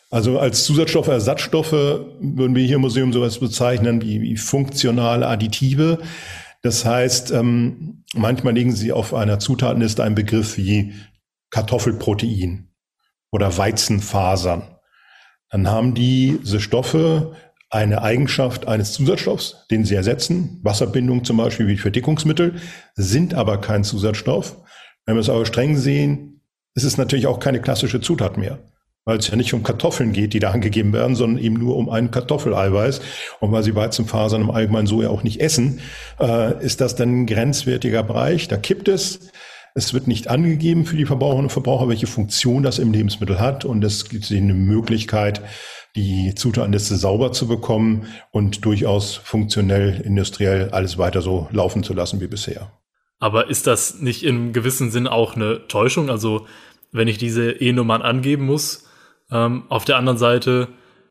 Also 0.09 0.39
als 0.39 0.63
Zusatzstoffe, 0.63 1.09
Ersatzstoffe 1.09 1.73
würden 1.73 2.55
wir 2.55 2.63
hier 2.63 2.75
im 2.75 2.81
Museum 2.81 3.11
sowas 3.11 3.39
bezeichnen 3.39 4.01
wie, 4.01 4.21
wie 4.21 4.37
funktionale 4.37 5.27
Additive. 5.27 5.99
Das 6.63 6.85
heißt, 6.85 7.31
ähm, 7.31 8.03
manchmal 8.13 8.53
legen 8.53 8.71
Sie 8.71 8.91
auf 8.91 9.13
einer 9.13 9.37
Zutatenliste 9.39 10.03
einen 10.03 10.15
Begriff 10.15 10.57
wie 10.57 10.93
Kartoffelprotein 11.51 12.69
oder 13.31 13.55
Weizenfasern, 13.57 14.73
dann 15.49 15.69
haben 15.69 15.93
diese 15.93 16.59
Stoffe 16.59 17.35
eine 17.69 18.01
Eigenschaft 18.01 18.67
eines 18.67 18.93
Zusatzstoffs, 18.93 19.67
den 19.69 19.85
sie 19.85 19.93
ersetzen. 19.93 20.59
Wasserbindung 20.63 21.23
zum 21.23 21.37
Beispiel 21.37 21.67
wie 21.67 21.77
Verdickungsmittel, 21.77 22.55
sind 22.95 23.35
aber 23.35 23.61
kein 23.61 23.83
Zusatzstoff. 23.83 24.57
Wenn 25.05 25.15
wir 25.15 25.21
es 25.21 25.29
aber 25.29 25.45
streng 25.45 25.77
sehen, 25.77 26.41
ist 26.73 26.85
es 26.85 26.97
natürlich 26.97 27.27
auch 27.27 27.39
keine 27.39 27.61
klassische 27.61 28.01
Zutat 28.01 28.37
mehr 28.37 28.59
weil 29.05 29.17
es 29.17 29.27
ja 29.27 29.35
nicht 29.35 29.53
um 29.53 29.63
Kartoffeln 29.63 30.13
geht, 30.13 30.33
die 30.33 30.39
da 30.39 30.51
angegeben 30.51 30.93
werden, 30.93 31.15
sondern 31.15 31.43
eben 31.43 31.55
nur 31.55 31.75
um 31.75 31.89
ein 31.89 32.11
Kartoffeleiweiß. 32.11 33.01
Und 33.39 33.51
weil 33.51 33.63
sie 33.63 33.75
Weizenfasern 33.75 34.41
im 34.41 34.51
Allgemeinen 34.51 34.87
so 34.87 35.01
ja 35.01 35.09
auch 35.09 35.23
nicht 35.23 35.41
essen, 35.41 35.79
äh, 36.19 36.63
ist 36.63 36.81
das 36.81 36.95
dann 36.95 37.21
ein 37.21 37.25
grenzwertiger 37.25 38.03
Bereich. 38.03 38.47
Da 38.47 38.57
kippt 38.57 38.87
es. 38.87 39.31
Es 39.75 39.93
wird 39.93 40.07
nicht 40.07 40.29
angegeben 40.29 40.85
für 40.85 40.95
die 40.95 41.05
Verbraucherinnen 41.05 41.45
und 41.45 41.51
Verbraucher, 41.51 41.89
welche 41.89 42.07
Funktion 42.07 42.63
das 42.63 42.79
im 42.79 42.93
Lebensmittel 42.93 43.39
hat. 43.39 43.65
Und 43.65 43.83
es 43.83 44.07
gibt 44.07 44.31
eine 44.31 44.53
Möglichkeit, 44.53 45.41
die 45.95 46.33
Zutatenliste 46.35 46.95
sauber 46.95 47.31
zu 47.31 47.47
bekommen 47.47 48.07
und 48.31 48.65
durchaus 48.65 49.15
funktionell, 49.15 50.01
industriell 50.01 50.69
alles 50.69 50.97
weiter 50.97 51.21
so 51.21 51.47
laufen 51.51 51.83
zu 51.83 51.93
lassen 51.93 52.21
wie 52.21 52.27
bisher. 52.27 52.71
Aber 53.19 53.49
ist 53.49 53.67
das 53.67 53.99
nicht 53.99 54.23
im 54.23 54.53
gewissen 54.53 54.91
Sinn 54.91 55.07
auch 55.07 55.35
eine 55.35 55.67
Täuschung? 55.67 56.09
Also 56.09 56.45
wenn 56.91 57.07
ich 57.07 57.17
diese 57.17 57.51
E-Nummern 57.51 58.01
angeben 58.01 58.45
muss, 58.45 58.82
ähm, 59.33 59.63
auf 59.69 59.83
der 59.83 59.97
anderen 59.97 60.17
Seite 60.17 60.69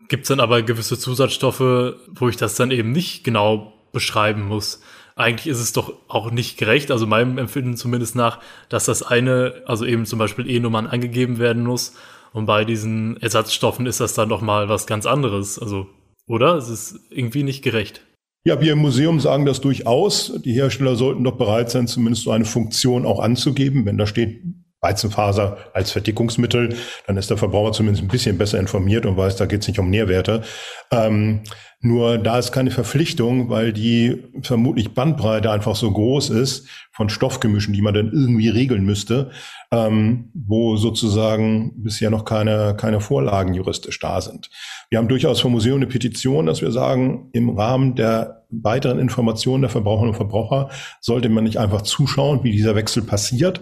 gibt's 0.08 0.28
dann 0.28 0.40
aber 0.40 0.62
gewisse 0.62 0.98
Zusatzstoffe, 0.98 1.94
wo 2.08 2.28
ich 2.28 2.36
das 2.36 2.54
dann 2.54 2.70
eben 2.70 2.92
nicht 2.92 3.24
genau 3.24 3.72
beschreiben 3.92 4.46
muss. 4.46 4.80
Eigentlich 5.16 5.46
ist 5.46 5.60
es 5.60 5.72
doch 5.72 5.92
auch 6.08 6.30
nicht 6.30 6.56
gerecht, 6.56 6.90
also 6.90 7.06
meinem 7.06 7.36
Empfinden 7.36 7.76
zumindest 7.76 8.16
nach, 8.16 8.38
dass 8.68 8.86
das 8.86 9.02
eine, 9.02 9.62
also 9.66 9.84
eben 9.84 10.06
zum 10.06 10.18
Beispiel 10.18 10.48
E-Nummern 10.48 10.86
angegeben 10.86 11.38
werden 11.38 11.64
muss. 11.64 11.94
Und 12.32 12.46
bei 12.46 12.64
diesen 12.64 13.18
Ersatzstoffen 13.18 13.84
ist 13.86 14.00
das 14.00 14.14
dann 14.14 14.30
doch 14.30 14.40
mal 14.40 14.70
was 14.70 14.86
ganz 14.86 15.04
anderes. 15.04 15.58
Also, 15.58 15.86
oder? 16.26 16.54
Es 16.54 16.70
ist 16.70 16.98
irgendwie 17.10 17.42
nicht 17.42 17.62
gerecht. 17.62 18.02
Ja, 18.44 18.60
wir 18.60 18.72
im 18.72 18.78
Museum 18.78 19.20
sagen 19.20 19.44
das 19.44 19.60
durchaus. 19.60 20.32
Die 20.44 20.54
Hersteller 20.54 20.96
sollten 20.96 21.24
doch 21.24 21.36
bereit 21.36 21.70
sein, 21.70 21.86
zumindest 21.86 22.24
so 22.24 22.30
eine 22.30 22.46
Funktion 22.46 23.04
auch 23.04 23.20
anzugeben. 23.20 23.84
Wenn 23.84 23.98
da 23.98 24.06
steht 24.06 24.42
Weizenfaser 24.82 25.58
als 25.72 25.92
Verdickungsmittel, 25.92 26.76
dann 27.06 27.16
ist 27.16 27.30
der 27.30 27.36
Verbraucher 27.36 27.72
zumindest 27.72 28.04
ein 28.04 28.08
bisschen 28.08 28.36
besser 28.36 28.58
informiert 28.58 29.06
und 29.06 29.16
weiß, 29.16 29.36
da 29.36 29.46
geht 29.46 29.62
es 29.62 29.68
nicht 29.68 29.78
um 29.78 29.88
Nährwerte. 29.88 30.42
Ähm, 30.90 31.42
nur 31.84 32.18
da 32.18 32.38
ist 32.38 32.52
keine 32.52 32.70
Verpflichtung, 32.70 33.48
weil 33.48 33.72
die 33.72 34.22
vermutlich 34.42 34.94
Bandbreite 34.94 35.50
einfach 35.50 35.74
so 35.76 35.90
groß 35.90 36.30
ist 36.30 36.68
von 36.92 37.08
Stoffgemischen, 37.08 37.74
die 37.74 37.82
man 37.82 37.94
dann 37.94 38.12
irgendwie 38.12 38.48
regeln 38.48 38.84
müsste, 38.84 39.30
ähm, 39.70 40.30
wo 40.34 40.76
sozusagen 40.76 41.82
bisher 41.82 42.10
noch 42.10 42.24
keine, 42.24 42.76
keine 42.76 43.00
Vorlagen 43.00 43.54
juristisch 43.54 43.98
da 43.98 44.20
sind. 44.20 44.50
Wir 44.90 44.98
haben 44.98 45.08
durchaus 45.08 45.40
vom 45.40 45.52
Museum 45.52 45.76
eine 45.76 45.86
Petition, 45.86 46.46
dass 46.46 46.60
wir 46.60 46.70
sagen, 46.70 47.30
im 47.32 47.50
Rahmen 47.50 47.94
der 47.94 48.44
weiteren 48.50 48.98
Informationen 48.98 49.62
der 49.62 49.70
Verbraucherinnen 49.70 50.10
und 50.10 50.16
Verbraucher 50.16 50.70
sollte 51.00 51.28
man 51.28 51.44
nicht 51.44 51.56
einfach 51.56 51.82
zuschauen, 51.82 52.44
wie 52.44 52.52
dieser 52.52 52.76
Wechsel 52.76 53.02
passiert, 53.02 53.60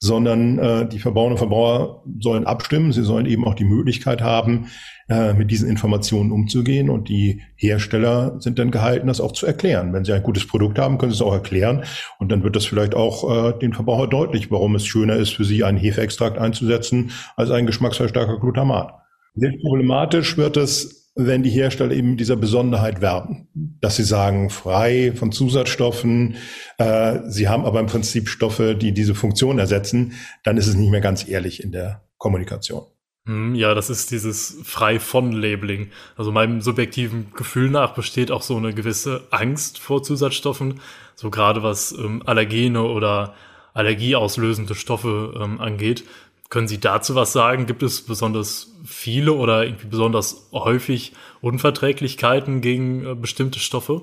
sondern 0.00 0.58
äh, 0.58 0.88
die 0.88 1.00
Verbraucherinnen 1.00 1.32
und 1.32 1.38
Verbraucher 1.38 2.02
sollen 2.20 2.46
abstimmen. 2.46 2.92
Sie 2.92 3.02
sollen 3.02 3.26
eben 3.26 3.44
auch 3.44 3.54
die 3.54 3.64
Möglichkeit 3.64 4.22
haben, 4.22 4.68
äh, 5.08 5.32
mit 5.32 5.50
diesen 5.50 5.68
Informationen 5.68 6.30
umzugehen. 6.30 6.88
Und 6.88 7.08
die 7.08 7.42
Hersteller 7.56 8.40
sind 8.40 8.58
dann 8.58 8.70
gehalten, 8.70 9.08
das 9.08 9.20
auch 9.20 9.32
zu 9.32 9.46
erklären. 9.46 9.92
Wenn 9.92 10.04
sie 10.04 10.12
ein 10.12 10.22
gutes 10.22 10.46
Produkt 10.46 10.78
haben, 10.78 10.98
können 10.98 11.10
sie 11.10 11.16
es 11.16 11.22
auch 11.22 11.32
erklären. 11.32 11.84
Und 12.18 12.30
dann 12.30 12.44
wird 12.44 12.54
das 12.54 12.64
vielleicht 12.64 12.94
auch 12.94 13.48
äh, 13.48 13.58
den 13.58 13.72
Verbraucher 13.72 14.06
deutlich, 14.06 14.50
warum 14.50 14.76
es 14.76 14.86
schöner 14.86 15.16
ist, 15.16 15.34
für 15.34 15.44
sie 15.44 15.64
einen 15.64 15.78
Hefeextrakt 15.78 16.38
einzusetzen 16.38 17.10
als 17.36 17.50
einen 17.50 17.66
Geschmacksverstärker 17.66 18.38
Glutamat. 18.38 18.94
Sehr 19.34 19.52
problematisch 19.60 20.36
wird 20.36 20.56
es 20.56 21.07
wenn 21.20 21.42
die 21.42 21.50
Hersteller 21.50 21.92
eben 21.92 22.10
mit 22.10 22.20
dieser 22.20 22.36
Besonderheit 22.36 23.00
werben, 23.00 23.48
dass 23.80 23.96
sie 23.96 24.04
sagen, 24.04 24.50
frei 24.50 25.12
von 25.12 25.32
Zusatzstoffen, 25.32 26.36
äh, 26.78 27.18
sie 27.26 27.48
haben 27.48 27.64
aber 27.64 27.80
im 27.80 27.86
Prinzip 27.86 28.28
Stoffe, 28.28 28.76
die 28.76 28.92
diese 28.92 29.16
Funktion 29.16 29.58
ersetzen, 29.58 30.12
dann 30.44 30.56
ist 30.56 30.68
es 30.68 30.76
nicht 30.76 30.90
mehr 30.90 31.00
ganz 31.00 31.28
ehrlich 31.28 31.60
in 31.62 31.72
der 31.72 32.02
Kommunikation. 32.18 32.84
Hm, 33.26 33.56
ja, 33.56 33.74
das 33.74 33.90
ist 33.90 34.12
dieses 34.12 34.58
frei 34.62 35.00
von 35.00 35.32
Labeling. 35.32 35.90
Also 36.16 36.30
meinem 36.30 36.60
subjektiven 36.60 37.32
Gefühl 37.34 37.68
nach 37.68 37.94
besteht 37.94 38.30
auch 38.30 38.42
so 38.42 38.56
eine 38.56 38.72
gewisse 38.72 39.26
Angst 39.30 39.80
vor 39.80 40.04
Zusatzstoffen, 40.04 40.80
so 41.16 41.30
gerade 41.30 41.64
was 41.64 41.90
ähm, 41.90 42.22
Allergene 42.26 42.84
oder 42.84 43.34
allergieauslösende 43.74 44.76
Stoffe 44.76 45.34
ähm, 45.40 45.60
angeht. 45.60 46.04
Können 46.48 46.68
Sie 46.68 46.80
dazu 46.80 47.14
was 47.14 47.32
sagen? 47.32 47.66
Gibt 47.66 47.82
es 47.82 48.02
besonders 48.02 48.72
viele 48.84 49.34
oder 49.34 49.64
irgendwie 49.64 49.88
besonders 49.88 50.48
häufig 50.52 51.12
Unverträglichkeiten 51.42 52.60
gegen 52.62 53.04
äh, 53.04 53.14
bestimmte 53.14 53.58
Stoffe? 53.58 54.02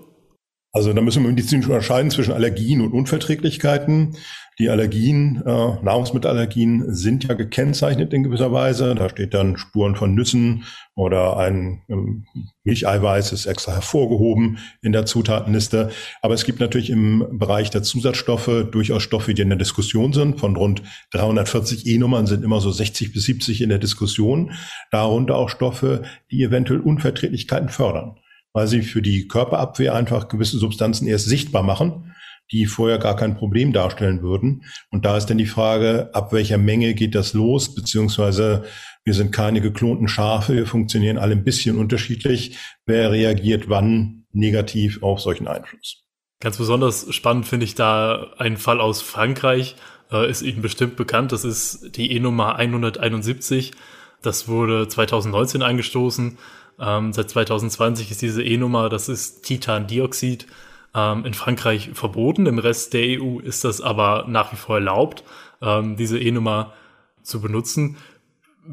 Also 0.76 0.92
da 0.92 1.00
müssen 1.00 1.24
wir 1.24 1.30
medizinisch 1.30 1.68
unterscheiden 1.68 2.12
zwischen 2.12 2.34
Allergien 2.34 2.82
und 2.82 2.92
Unverträglichkeiten. 2.92 4.18
Die 4.60 4.70
Allergien, 4.70 5.42
äh, 5.46 5.82
Nahrungsmittelallergien 5.82 6.94
sind 6.94 7.24
ja 7.24 7.34
gekennzeichnet 7.34 8.12
in 8.12 8.24
gewisser 8.24 8.52
Weise. 8.52 8.94
Da 8.94 9.08
steht 9.08 9.34
dann 9.34 9.56
Spuren 9.56 9.96
von 9.96 10.14
Nüssen 10.14 10.66
oder 10.94 11.38
ein 11.38 11.84
ähm, 11.88 12.26
Milcheiweiß 12.66 13.32
ist 13.32 13.46
extra 13.46 13.72
hervorgehoben 13.72 14.58
in 14.82 14.92
der 14.92 15.06
Zutatenliste. 15.06 15.92
Aber 16.22 16.34
es 16.34 16.44
gibt 16.44 16.60
natürlich 16.60 16.90
im 16.90 17.26
Bereich 17.32 17.70
der 17.70 17.84
Zusatzstoffe 17.84 18.66
durchaus 18.70 19.02
Stoffe, 19.02 19.34
die 19.34 19.44
in 19.44 19.50
der 19.50 19.58
Diskussion 19.58 20.12
sind. 20.12 20.42
Von 20.42 20.58
rund 20.58 20.84
340 21.12 21.88
E-Nummern 21.88 22.28
sind 22.28 22.44
immer 22.44 22.60
so 22.60 22.70
60 22.70 23.14
bis 23.14 23.24
70 23.24 23.62
in 23.62 23.70
der 23.70 23.80
Diskussion. 23.80 24.52
Darunter 24.92 25.38
auch 25.38 25.48
Stoffe, 25.48 26.04
die 26.32 26.44
eventuell 26.44 26.82
Unverträglichkeiten 26.82 27.70
fördern 27.70 28.18
weil 28.56 28.68
sie 28.68 28.84
für 28.84 29.02
die 29.02 29.28
Körperabwehr 29.28 29.94
einfach 29.94 30.30
gewisse 30.30 30.58
Substanzen 30.58 31.08
erst 31.08 31.26
sichtbar 31.26 31.62
machen, 31.62 32.16
die 32.54 32.68
vorher 32.68 33.00
gar 33.00 33.18
kein 33.18 33.36
Problem 33.36 33.74
darstellen 33.74 34.22
würden. 34.22 34.64
Und 34.92 35.04
da 35.04 35.18
ist 35.18 35.26
dann 35.26 35.38
die 35.38 35.46
Frage, 35.46 36.10
ab 36.14 36.32
welcher 36.32 36.58
Menge 36.58 36.94
geht 36.94 37.16
das 37.16 37.34
los, 37.34 37.76
beziehungsweise 37.76 38.64
wir 39.04 39.14
sind 39.14 39.34
keine 39.34 39.60
geklonten 39.60 40.08
Schafe, 40.08 40.56
wir 40.56 40.68
funktionieren 40.68 41.18
alle 41.18 41.34
ein 41.34 41.44
bisschen 41.44 41.78
unterschiedlich. 41.78 42.58
Wer 42.86 43.12
reagiert 43.12 43.68
wann 43.68 44.26
negativ 44.32 45.04
auf 45.04 45.20
solchen 45.20 45.50
Einfluss? 45.50 46.04
Ganz 46.40 46.58
besonders 46.58 47.14
spannend 47.14 47.46
finde 47.48 47.66
ich 47.66 47.76
da 47.76 48.32
einen 48.38 48.58
Fall 48.58 48.80
aus 48.80 49.02
Frankreich, 49.02 49.76
äh, 50.14 50.30
ist 50.30 50.44
Ihnen 50.44 50.62
bestimmt 50.62 50.96
bekannt. 50.96 51.34
Das 51.34 51.44
ist 51.44 51.98
die 51.98 52.14
E-Nummer 52.14 52.56
171. 52.56 53.74
Das 54.22 54.48
wurde 54.48 54.88
2019 54.88 55.62
eingestoßen. 55.62 56.38
Ähm, 56.80 57.14
seit 57.14 57.30
2020 57.30 58.12
ist 58.12 58.22
diese 58.22 58.44
E-Nummer, 58.44 58.90
das 58.90 59.10
ist 59.10 59.44
Titandioxid, 59.44 60.48
ähm, 60.94 61.26
in 61.26 61.34
Frankreich 61.34 61.92
verboten. 61.94 62.46
Im 62.46 62.60
Rest 62.60 62.94
der 62.94 63.22
EU 63.22 63.40
ist 63.40 63.64
das 63.64 63.82
aber 63.82 64.26
nach 64.28 64.52
wie 64.52 64.58
vor 64.58 64.76
erlaubt, 64.76 65.24
ähm, 65.62 65.96
diese 65.96 66.20
E-Nummer 66.20 66.74
zu 67.22 67.42
benutzen. 67.42 67.98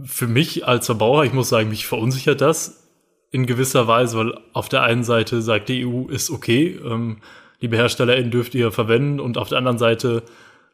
Für 0.05 0.27
mich 0.27 0.67
als 0.67 0.87
Verbraucher, 0.87 1.25
ich 1.25 1.33
muss 1.33 1.49
sagen, 1.49 1.69
mich 1.69 1.87
verunsichert 1.87 2.41
das 2.41 2.89
in 3.31 3.47
gewisser 3.47 3.89
Weise, 3.89 4.19
weil 4.19 4.39
auf 4.53 4.69
der 4.69 4.83
einen 4.83 5.05
Seite 5.05 5.43
sagt 5.43 5.69
die 5.69 5.87
EU, 5.87 6.07
ist 6.09 6.31
okay, 6.31 6.79
ähm, 6.85 7.19
liebe 7.61 7.77
HerstellerInnen 7.77 8.31
dürft 8.31 8.55
ihr 8.55 8.71
verwenden 8.73 9.21
und 9.21 9.39
auf 9.39 9.49
der 9.49 9.59
anderen 9.59 9.79
Seite 9.79 10.23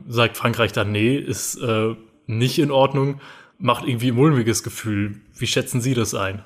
sagt 0.07 0.37
Frankreich 0.37 0.73
dann, 0.73 0.93
nee, 0.93 1.17
ist 1.17 1.57
äh, 1.57 1.95
nicht 2.27 2.59
in 2.59 2.71
Ordnung, 2.71 3.21
macht 3.59 3.87
irgendwie 3.87 4.11
ein 4.11 4.17
mulmiges 4.17 4.63
Gefühl. 4.63 5.21
Wie 5.37 5.47
schätzen 5.47 5.81
Sie 5.81 5.95
das 5.95 6.15
ein? 6.15 6.45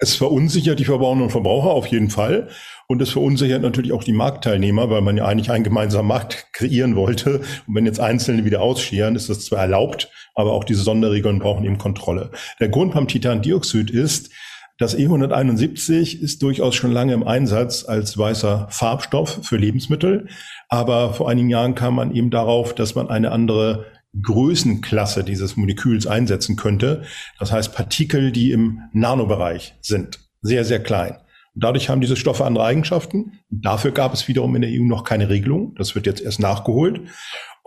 Es 0.00 0.14
verunsichert 0.14 0.78
die 0.78 0.84
Verbraucherinnen 0.84 1.24
und 1.24 1.30
Verbraucher 1.30 1.70
auf 1.70 1.86
jeden 1.88 2.08
Fall. 2.10 2.48
Und 2.86 3.02
es 3.02 3.10
verunsichert 3.10 3.62
natürlich 3.62 3.92
auch 3.92 4.04
die 4.04 4.12
Marktteilnehmer, 4.12 4.90
weil 4.90 5.00
man 5.00 5.16
ja 5.16 5.26
eigentlich 5.26 5.50
einen 5.50 5.64
gemeinsamen 5.64 6.08
Markt 6.08 6.46
kreieren 6.52 6.94
wollte. 6.94 7.40
Und 7.66 7.74
wenn 7.74 7.84
jetzt 7.84 8.00
Einzelne 8.00 8.44
wieder 8.44 8.62
ausscheren, 8.62 9.16
ist 9.16 9.28
das 9.28 9.44
zwar 9.44 9.60
erlaubt, 9.60 10.10
aber 10.34 10.52
auch 10.52 10.64
diese 10.64 10.82
Sonderregeln 10.82 11.40
brauchen 11.40 11.64
eben 11.64 11.78
Kontrolle. 11.78 12.30
Der 12.60 12.68
Grund 12.68 12.94
beim 12.94 13.08
Titandioxid 13.08 13.90
ist, 13.90 14.30
das 14.78 14.96
E171 14.96 16.20
ist 16.20 16.40
durchaus 16.42 16.76
schon 16.76 16.92
lange 16.92 17.12
im 17.12 17.26
Einsatz 17.26 17.84
als 17.84 18.16
weißer 18.16 18.68
Farbstoff 18.70 19.40
für 19.42 19.56
Lebensmittel. 19.56 20.28
Aber 20.68 21.12
vor 21.14 21.28
einigen 21.28 21.50
Jahren 21.50 21.74
kam 21.74 21.96
man 21.96 22.14
eben 22.14 22.30
darauf, 22.30 22.76
dass 22.76 22.94
man 22.94 23.10
eine 23.10 23.32
andere 23.32 23.86
Größenklasse 24.20 25.24
dieses 25.24 25.56
Moleküls 25.56 26.06
einsetzen 26.06 26.56
könnte. 26.56 27.04
Das 27.38 27.52
heißt 27.52 27.74
Partikel, 27.74 28.32
die 28.32 28.52
im 28.52 28.80
Nanobereich 28.92 29.74
sind. 29.80 30.20
Sehr, 30.40 30.64
sehr 30.64 30.82
klein. 30.82 31.18
Und 31.54 31.64
dadurch 31.64 31.88
haben 31.88 32.00
diese 32.00 32.16
Stoffe 32.16 32.44
andere 32.44 32.64
Eigenschaften. 32.64 33.40
Dafür 33.50 33.90
gab 33.90 34.14
es 34.14 34.28
wiederum 34.28 34.54
in 34.54 34.62
der 34.62 34.70
EU 34.70 34.84
noch 34.84 35.04
keine 35.04 35.28
Regelung. 35.28 35.74
Das 35.76 35.94
wird 35.94 36.06
jetzt 36.06 36.20
erst 36.20 36.40
nachgeholt. 36.40 37.00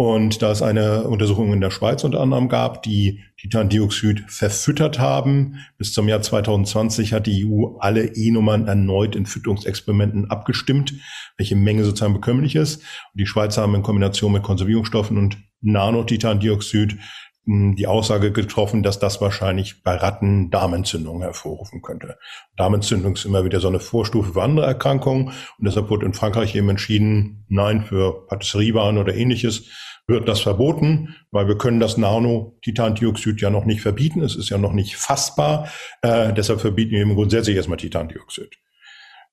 Und 0.02 0.42
da 0.42 0.50
es 0.50 0.64
eine 0.64 1.04
Untersuchung 1.04 1.54
in 1.54 1.62
der 1.62 1.70
Schweiz 1.70 2.04
unter 2.04 2.22
anderem 2.22 2.50
gab, 2.50 2.82
die 2.82 3.22
Titandioxid 3.38 4.24
verfüttert 4.32 4.98
haben, 4.98 5.60
bis 5.78 5.94
zum 5.94 6.08
Jahr 6.08 6.24
2020 6.24 7.14
hat 7.14 7.28
die 7.28 7.46
EU 7.46 7.78
alle 7.78 8.06
E-Nummern 8.16 8.68
erneut 8.68 9.16
in 9.16 9.28
Fütterungsexperimenten 9.28 10.32
abgestimmt, 10.32 10.96
welche 11.38 11.56
Menge 11.56 11.86
sozusagen 11.86 12.16
bekömmlich 12.16 12.56
ist. 12.56 12.78
Und 12.78 13.22
die 13.22 13.28
Schweizer 13.28 13.62
haben 13.62 13.76
in 13.76 13.84
Kombination 13.84 14.32
mit 14.32 14.42
Konservierungsstoffen 14.42 15.20
und 15.20 15.38
Nanotitandioxid 15.62 16.98
die 17.46 17.88
Aussage 17.88 18.32
getroffen, 18.32 18.84
dass 18.84 19.00
das 19.00 19.20
wahrscheinlich 19.20 19.84
bei 19.84 19.96
Ratten 19.96 20.52
Darmentzündungen 20.52 21.24
hervorrufen 21.24 21.82
könnte. 21.82 22.18
Darmentzündung 22.56 23.14
ist 23.14 23.26
immer 23.26 23.44
wieder 23.44 23.60
so 23.60 23.68
eine 23.68 23.80
Vorstufe 23.80 24.34
für 24.34 24.44
andere 24.44 24.68
Erkrankungen 24.68 25.28
und 25.28 25.66
deshalb 25.66 25.90
wurde 25.90 26.06
in 26.06 26.14
Frankreich 26.14 26.56
eben 26.56 26.70
entschieden, 26.70 27.46
nein, 27.50 27.84
für 27.84 28.28
Patisseriewaren 28.28 28.98
oder 29.00 29.16
ähnliches 29.16 29.70
wird 30.08 30.28
das 30.28 30.42
verboten, 30.42 31.16
weil 31.32 31.48
wir 31.48 31.58
können 31.58 31.80
das 31.80 31.98
Nano-Titandioxid 31.98 33.42
ja 33.42 33.50
noch 33.50 33.66
nicht 33.66 33.82
verbieten. 33.82 34.22
Es 34.22 34.36
ist 34.36 34.50
ja 34.50 34.58
noch 34.58 34.74
nicht 34.74 34.98
fassbar. 34.98 35.70
Äh, 36.02 36.34
deshalb 36.34 36.62
verbieten 36.62 36.92
wir 36.92 37.06
grundsätzlich 37.16 37.56
erstmal 37.56 37.78
Titandioxid. 37.78 38.58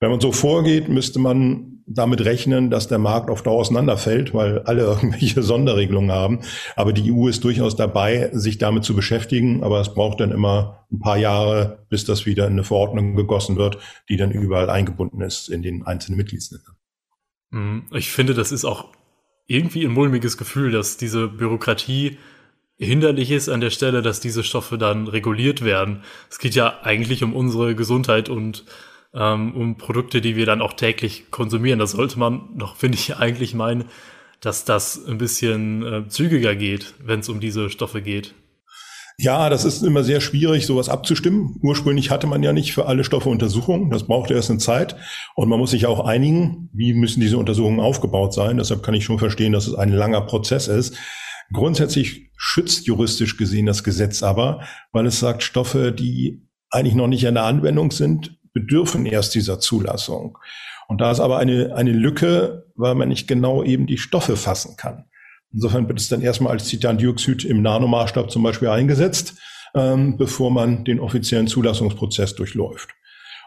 Wenn 0.01 0.11
man 0.11 0.21
so 0.21 0.33
vorgeht, 0.33 0.89
müsste 0.89 1.19
man 1.19 1.83
damit 1.87 2.25
rechnen, 2.25 2.71
dass 2.71 2.87
der 2.87 2.99
Markt 2.99 3.31
auf 3.31 3.43
Dauer 3.43 3.61
auseinanderfällt, 3.61 4.35
weil 4.35 4.61
alle 4.61 4.83
irgendwelche 4.85 5.43
Sonderregelungen 5.43 6.13
haben. 6.13 6.41
Aber 6.77 6.93
die 6.93 7.13
EU 7.13 7.29
ist 7.29 7.43
durchaus 7.45 7.77
dabei, 7.77 8.31
sich 8.33 8.59
damit 8.59 8.85
zu 8.85 8.95
beschäftigen. 8.95 9.63
Aber 9.63 9.81
es 9.81 9.95
braucht 9.95 10.21
dann 10.21 10.31
immer 10.31 10.87
ein 10.93 11.01
paar 11.01 11.17
Jahre, 11.17 11.87
bis 11.89 12.05
das 12.05 12.27
wieder 12.27 12.47
in 12.47 12.53
eine 12.53 12.65
Verordnung 12.65 13.17
gegossen 13.17 13.57
wird, 13.57 13.79
die 14.09 14.17
dann 14.17 14.31
überall 14.31 14.71
eingebunden 14.71 15.21
ist 15.23 15.49
in 15.49 15.63
den 15.63 15.85
einzelnen 15.85 16.19
Mitgliedsländern. 16.19 16.77
Mhm. 17.51 17.85
Ich 17.93 18.13
finde, 18.13 18.35
das 18.35 18.53
ist 18.53 18.65
auch 18.65 18.93
irgendwie 19.47 19.85
ein 19.85 19.93
mulmiges 19.93 20.37
Gefühl, 20.37 20.71
dass 20.71 20.99
diese 20.99 21.27
Bürokratie 21.27 22.19
hinderlich 22.77 23.31
ist 23.31 23.49
an 23.49 23.61
der 23.61 23.71
Stelle, 23.71 24.03
dass 24.03 24.21
diese 24.21 24.45
Stoffe 24.45 24.79
dann 24.79 25.09
reguliert 25.09 25.65
werden. 25.65 26.03
Es 26.31 26.39
geht 26.39 26.55
ja 26.55 26.81
eigentlich 26.83 27.25
um 27.25 27.35
unsere 27.35 27.75
Gesundheit 27.75 28.29
und 28.29 28.65
ähm, 29.19 29.55
um 29.55 29.77
Produkte, 29.77 30.21
die 30.21 30.37
wir 30.37 30.47
dann 30.47 30.63
auch 30.63 30.75
täglich 30.75 31.31
konsumieren. 31.31 31.81
Da 31.81 31.87
sollte 31.87 32.19
man 32.19 32.57
doch, 32.57 32.77
finde 32.77 32.97
ich, 32.97 33.17
eigentlich 33.17 33.55
meinen, 33.55 33.85
dass 34.41 34.65
das 34.65 35.05
ein 35.07 35.19
bisschen 35.19 35.85
äh, 35.85 36.09
zügiger 36.09 36.55
geht, 36.55 36.95
wenn 37.05 37.21
es 37.21 37.29
um 37.29 37.41
diese 37.41 37.69
Stoffe 37.69 38.01
geht. 38.01 38.35
Ja, 39.21 39.51
das 39.51 39.65
ist 39.65 39.83
immer 39.83 40.05
sehr 40.05 40.21
schwierig, 40.21 40.65
sowas 40.65 40.89
abzustimmen. 40.89 41.57
Ursprünglich 41.61 42.11
hatte 42.11 42.29
man 42.29 42.45
ja 42.45 42.53
nicht 42.53 42.73
für 42.73 42.87
alle 42.87 43.03
Stoffe 43.03 43.29
Untersuchungen. 43.29 43.91
Das 43.91 44.05
braucht 44.07 44.31
erst 44.31 44.49
eine 44.49 44.61
Zeit. 44.61 44.95
Und 45.35 45.49
man 45.49 45.59
muss 45.59 45.73
sich 45.73 45.87
auch 45.87 46.07
einigen, 46.07 46.71
wie 46.73 46.95
müssen 46.95 47.21
diese 47.21 47.37
Untersuchungen 47.37 47.81
aufgebaut 47.81 48.33
sein. 48.33 48.59
Deshalb 48.59 48.85
kann 48.85 48.95
ich 48.95 49.05
schon 49.05 49.19
verstehen, 49.19 49.53
dass 49.53 49.67
es 49.67 49.75
ein 49.75 49.91
langer 49.91 50.21
Prozess 50.21 50.69
ist. 50.69 50.97
Grundsätzlich 51.53 52.31
schützt 52.37 52.87
juristisch 52.87 53.37
gesehen 53.37 53.67
das 53.67 53.83
Gesetz 53.83 54.23
aber, 54.23 54.63
weil 54.93 55.07
es 55.07 55.19
sagt, 55.19 55.43
Stoffe, 55.43 55.91
die 55.91 56.47
eigentlich 56.71 56.95
noch 56.95 57.09
nicht 57.09 57.25
in 57.25 57.35
der 57.35 57.45
Anwendung 57.45 57.91
sind, 57.91 58.38
bedürfen 58.59 59.07
erst 59.07 59.35
dieser 59.35 59.61
Zulassung. 59.61 60.39
Und 60.89 61.01
da 61.01 61.11
ist 61.11 61.21
aber 61.21 61.39
eine, 61.39 61.75
eine 61.75 61.93
Lücke, 61.93 62.67
weil 62.75 62.95
man 62.95 63.09
nicht 63.09 63.29
genau 63.29 63.63
eben 63.63 63.87
die 63.87 63.99
Stoffe 63.99 64.37
fassen 64.37 64.77
kann. 64.77 65.05
Insofern 65.53 65.89
wird 65.89 66.01
es 66.01 66.09
dann 66.09 66.23
erstmal 66.23 66.53
als 66.53 66.69
Titandioxid 66.69 67.45
im 67.45 67.63
Nanomaßstab 67.63 68.31
zum 68.31 68.43
Beispiel 68.43 68.69
eingesetzt, 68.69 69.35
ähm, 69.75 70.17
bevor 70.17 70.51
man 70.51 70.85
den 70.85 71.01
offiziellen 71.01 71.47
Zulassungsprozess 71.47 72.35
durchläuft. 72.35 72.91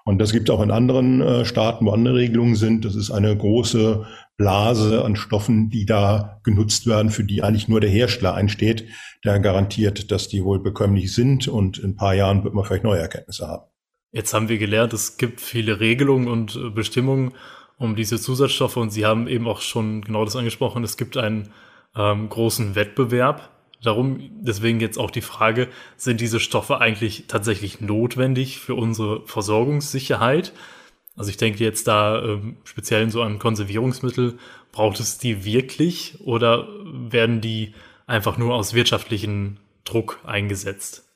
Und 0.04 0.20
das 0.20 0.32
gibt 0.32 0.50
es 0.50 0.56
auch 0.56 0.62
in 0.62 0.72
anderen 0.72 1.22
äh, 1.22 1.46
Staaten, 1.46 1.86
wo 1.86 1.92
andere 1.92 2.16
Regelungen 2.16 2.56
sind. 2.56 2.86
Das 2.86 2.96
ist 2.96 3.12
eine 3.12 3.36
große 3.36 4.06
Blase 4.38 5.04
an 5.06 5.16
Stoffen, 5.16 5.70
die 5.70 5.86
da 5.86 6.40
genutzt 6.44 6.88
werden, 6.88 7.12
für 7.12 7.24
die 7.24 7.44
eigentlich 7.44 7.68
nur 7.68 7.82
der 7.82 7.92
Hersteller 7.92 8.34
einsteht, 8.34 8.86
der 9.24 9.40
garantiert, 9.40 10.12
dass 10.12 10.28
die 10.28 10.44
wohl 10.44 10.60
bekömmlich 10.60 11.14
sind. 11.14 11.48
Und 11.48 11.78
in 11.78 11.92
ein 11.92 11.96
paar 11.96 12.16
Jahren 12.16 12.44
wird 12.44 12.56
man 12.56 12.66
vielleicht 12.66 12.84
neue 12.84 13.00
Erkenntnisse 13.00 13.48
haben. 13.48 13.71
Jetzt 14.12 14.34
haben 14.34 14.50
wir 14.50 14.58
gelernt, 14.58 14.94
es 14.94 15.18
gibt 15.18 15.40
viele 15.40 15.80
Regelungen 15.80 16.28
und 16.28 16.56
äh, 16.56 16.70
Bestimmungen 16.70 17.34
um 17.78 17.96
diese 17.96 18.20
Zusatzstoffe 18.20 18.78
und 18.78 18.92
Sie 18.92 19.06
haben 19.06 19.28
eben 19.28 19.48
auch 19.48 19.62
schon 19.62 20.02
genau 20.02 20.24
das 20.24 20.36
angesprochen. 20.36 20.84
Es 20.84 20.98
gibt 20.98 21.18
einen 21.18 21.52
ähm, 21.96 22.30
großen 22.30 22.76
Wettbewerb. 22.76 23.50
Darum, 23.82 24.30
deswegen 24.42 24.80
jetzt 24.80 25.00
auch 25.00 25.10
die 25.10 25.22
Frage, 25.22 25.68
sind 25.98 26.22
diese 26.22 26.40
Stoffe 26.40 26.80
eigentlich 26.80 27.26
tatsächlich 27.28 27.82
notwendig 27.82 28.60
für 28.60 28.76
unsere 28.76 29.26
Versorgungssicherheit? 29.26 30.54
Also 31.16 31.32
ich 31.32 31.38
denke 31.38 31.64
jetzt 31.64 31.88
da 31.88 32.22
ähm, 32.24 32.58
speziell 32.64 33.10
so 33.10 33.24
an 33.24 33.40
Konservierungsmittel, 33.40 34.38
braucht 34.72 35.00
es 35.00 35.18
die 35.18 35.44
wirklich 35.44 36.20
oder 36.22 36.68
werden 36.86 37.42
die 37.42 37.74
einfach 38.06 38.38
nur 38.38 38.54
aus 38.54 38.74
wirtschaftlichen 38.74 39.60
Druck 39.84 40.20
eingesetzt? 40.24 41.11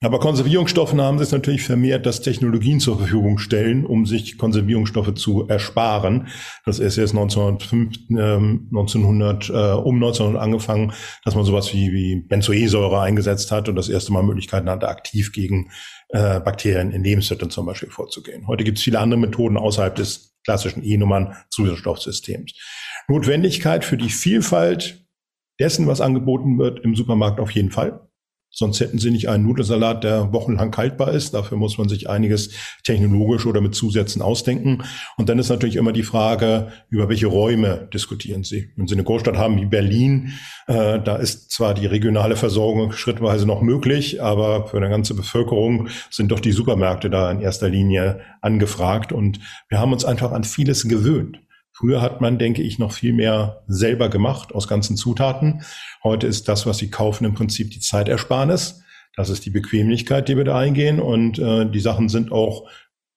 Aber 0.00 0.20
Konservierungsstoffen 0.20 1.00
haben 1.00 1.18
es 1.18 1.32
natürlich 1.32 1.64
vermehrt, 1.64 2.06
dass 2.06 2.20
Technologien 2.20 2.78
zur 2.78 2.98
Verfügung 2.98 3.38
stellen, 3.38 3.84
um 3.84 4.06
sich 4.06 4.38
Konservierungsstoffe 4.38 5.12
zu 5.14 5.48
ersparen. 5.48 6.28
Das 6.64 6.78
ist 6.78 6.96
jetzt 6.96 7.14
1905, 7.14 7.96
äh, 8.10 8.14
1900, 8.14 9.50
äh, 9.50 9.52
um 9.52 9.96
1900 9.96 10.40
angefangen, 10.40 10.92
dass 11.24 11.34
man 11.34 11.44
sowas 11.44 11.74
wie, 11.74 11.92
wie 11.92 12.14
Benzoesäure 12.14 13.00
eingesetzt 13.00 13.50
hat 13.50 13.68
und 13.68 13.74
das 13.74 13.88
erste 13.88 14.12
Mal 14.12 14.22
Möglichkeiten 14.22 14.70
hatte, 14.70 14.88
aktiv 14.88 15.32
gegen 15.32 15.72
äh, 16.10 16.38
Bakterien 16.38 16.92
in 16.92 17.02
Lebensmitteln 17.02 17.50
zum 17.50 17.66
Beispiel 17.66 17.90
vorzugehen. 17.90 18.46
Heute 18.46 18.62
gibt 18.62 18.78
es 18.78 18.84
viele 18.84 19.00
andere 19.00 19.18
Methoden 19.18 19.56
außerhalb 19.56 19.96
des 19.96 20.36
klassischen 20.44 20.84
E-Nummern-Zusatzstoffsystems. 20.84 22.52
Notwendigkeit 23.08 23.84
für 23.84 23.96
die 23.96 24.10
Vielfalt 24.10 25.04
dessen, 25.58 25.88
was 25.88 26.00
angeboten 26.00 26.56
wird 26.56 26.84
im 26.84 26.94
Supermarkt 26.94 27.40
auf 27.40 27.50
jeden 27.50 27.72
Fall. 27.72 28.07
Sonst 28.58 28.80
hätten 28.80 28.98
sie 28.98 29.12
nicht 29.12 29.28
einen 29.28 29.44
Nudelsalat, 29.44 30.02
der 30.02 30.32
wochenlang 30.32 30.76
haltbar 30.76 31.12
ist. 31.12 31.32
Dafür 31.32 31.56
muss 31.56 31.78
man 31.78 31.88
sich 31.88 32.10
einiges 32.10 32.50
technologisch 32.82 33.46
oder 33.46 33.60
mit 33.60 33.76
Zusätzen 33.76 34.20
ausdenken. 34.20 34.82
Und 35.16 35.28
dann 35.28 35.38
ist 35.38 35.48
natürlich 35.48 35.76
immer 35.76 35.92
die 35.92 36.02
Frage, 36.02 36.72
über 36.90 37.08
welche 37.08 37.28
Räume 37.28 37.88
diskutieren 37.94 38.42
Sie. 38.42 38.70
Wenn 38.74 38.88
Sie 38.88 38.96
eine 38.96 39.04
Großstadt 39.04 39.36
haben 39.36 39.60
wie 39.60 39.66
Berlin, 39.66 40.32
äh, 40.66 40.98
da 40.98 41.14
ist 41.14 41.52
zwar 41.52 41.72
die 41.72 41.86
regionale 41.86 42.34
Versorgung 42.34 42.90
schrittweise 42.90 43.46
noch 43.46 43.62
möglich, 43.62 44.20
aber 44.20 44.66
für 44.66 44.78
eine 44.78 44.88
ganze 44.88 45.14
Bevölkerung 45.14 45.86
sind 46.10 46.32
doch 46.32 46.40
die 46.40 46.50
Supermärkte 46.50 47.10
da 47.10 47.30
in 47.30 47.40
erster 47.40 47.68
Linie 47.68 48.22
angefragt. 48.40 49.12
Und 49.12 49.38
wir 49.68 49.78
haben 49.78 49.92
uns 49.92 50.04
einfach 50.04 50.32
an 50.32 50.42
vieles 50.42 50.88
gewöhnt. 50.88 51.38
Früher 51.78 52.02
hat 52.02 52.20
man, 52.20 52.40
denke 52.40 52.60
ich, 52.60 52.80
noch 52.80 52.90
viel 52.90 53.12
mehr 53.12 53.62
selber 53.68 54.08
gemacht 54.08 54.52
aus 54.52 54.66
ganzen 54.66 54.96
Zutaten. 54.96 55.62
Heute 56.02 56.26
ist 56.26 56.48
das, 56.48 56.66
was 56.66 56.78
Sie 56.78 56.90
kaufen, 56.90 57.24
im 57.24 57.34
Prinzip 57.34 57.70
die 57.70 57.78
Zeitersparnis. 57.78 58.82
Das 59.14 59.30
ist 59.30 59.46
die 59.46 59.50
Bequemlichkeit, 59.50 60.28
die 60.28 60.36
wir 60.36 60.42
da 60.42 60.58
eingehen. 60.58 60.98
Und 60.98 61.38
äh, 61.38 61.70
die 61.70 61.78
Sachen 61.78 62.08
sind 62.08 62.32
auch 62.32 62.68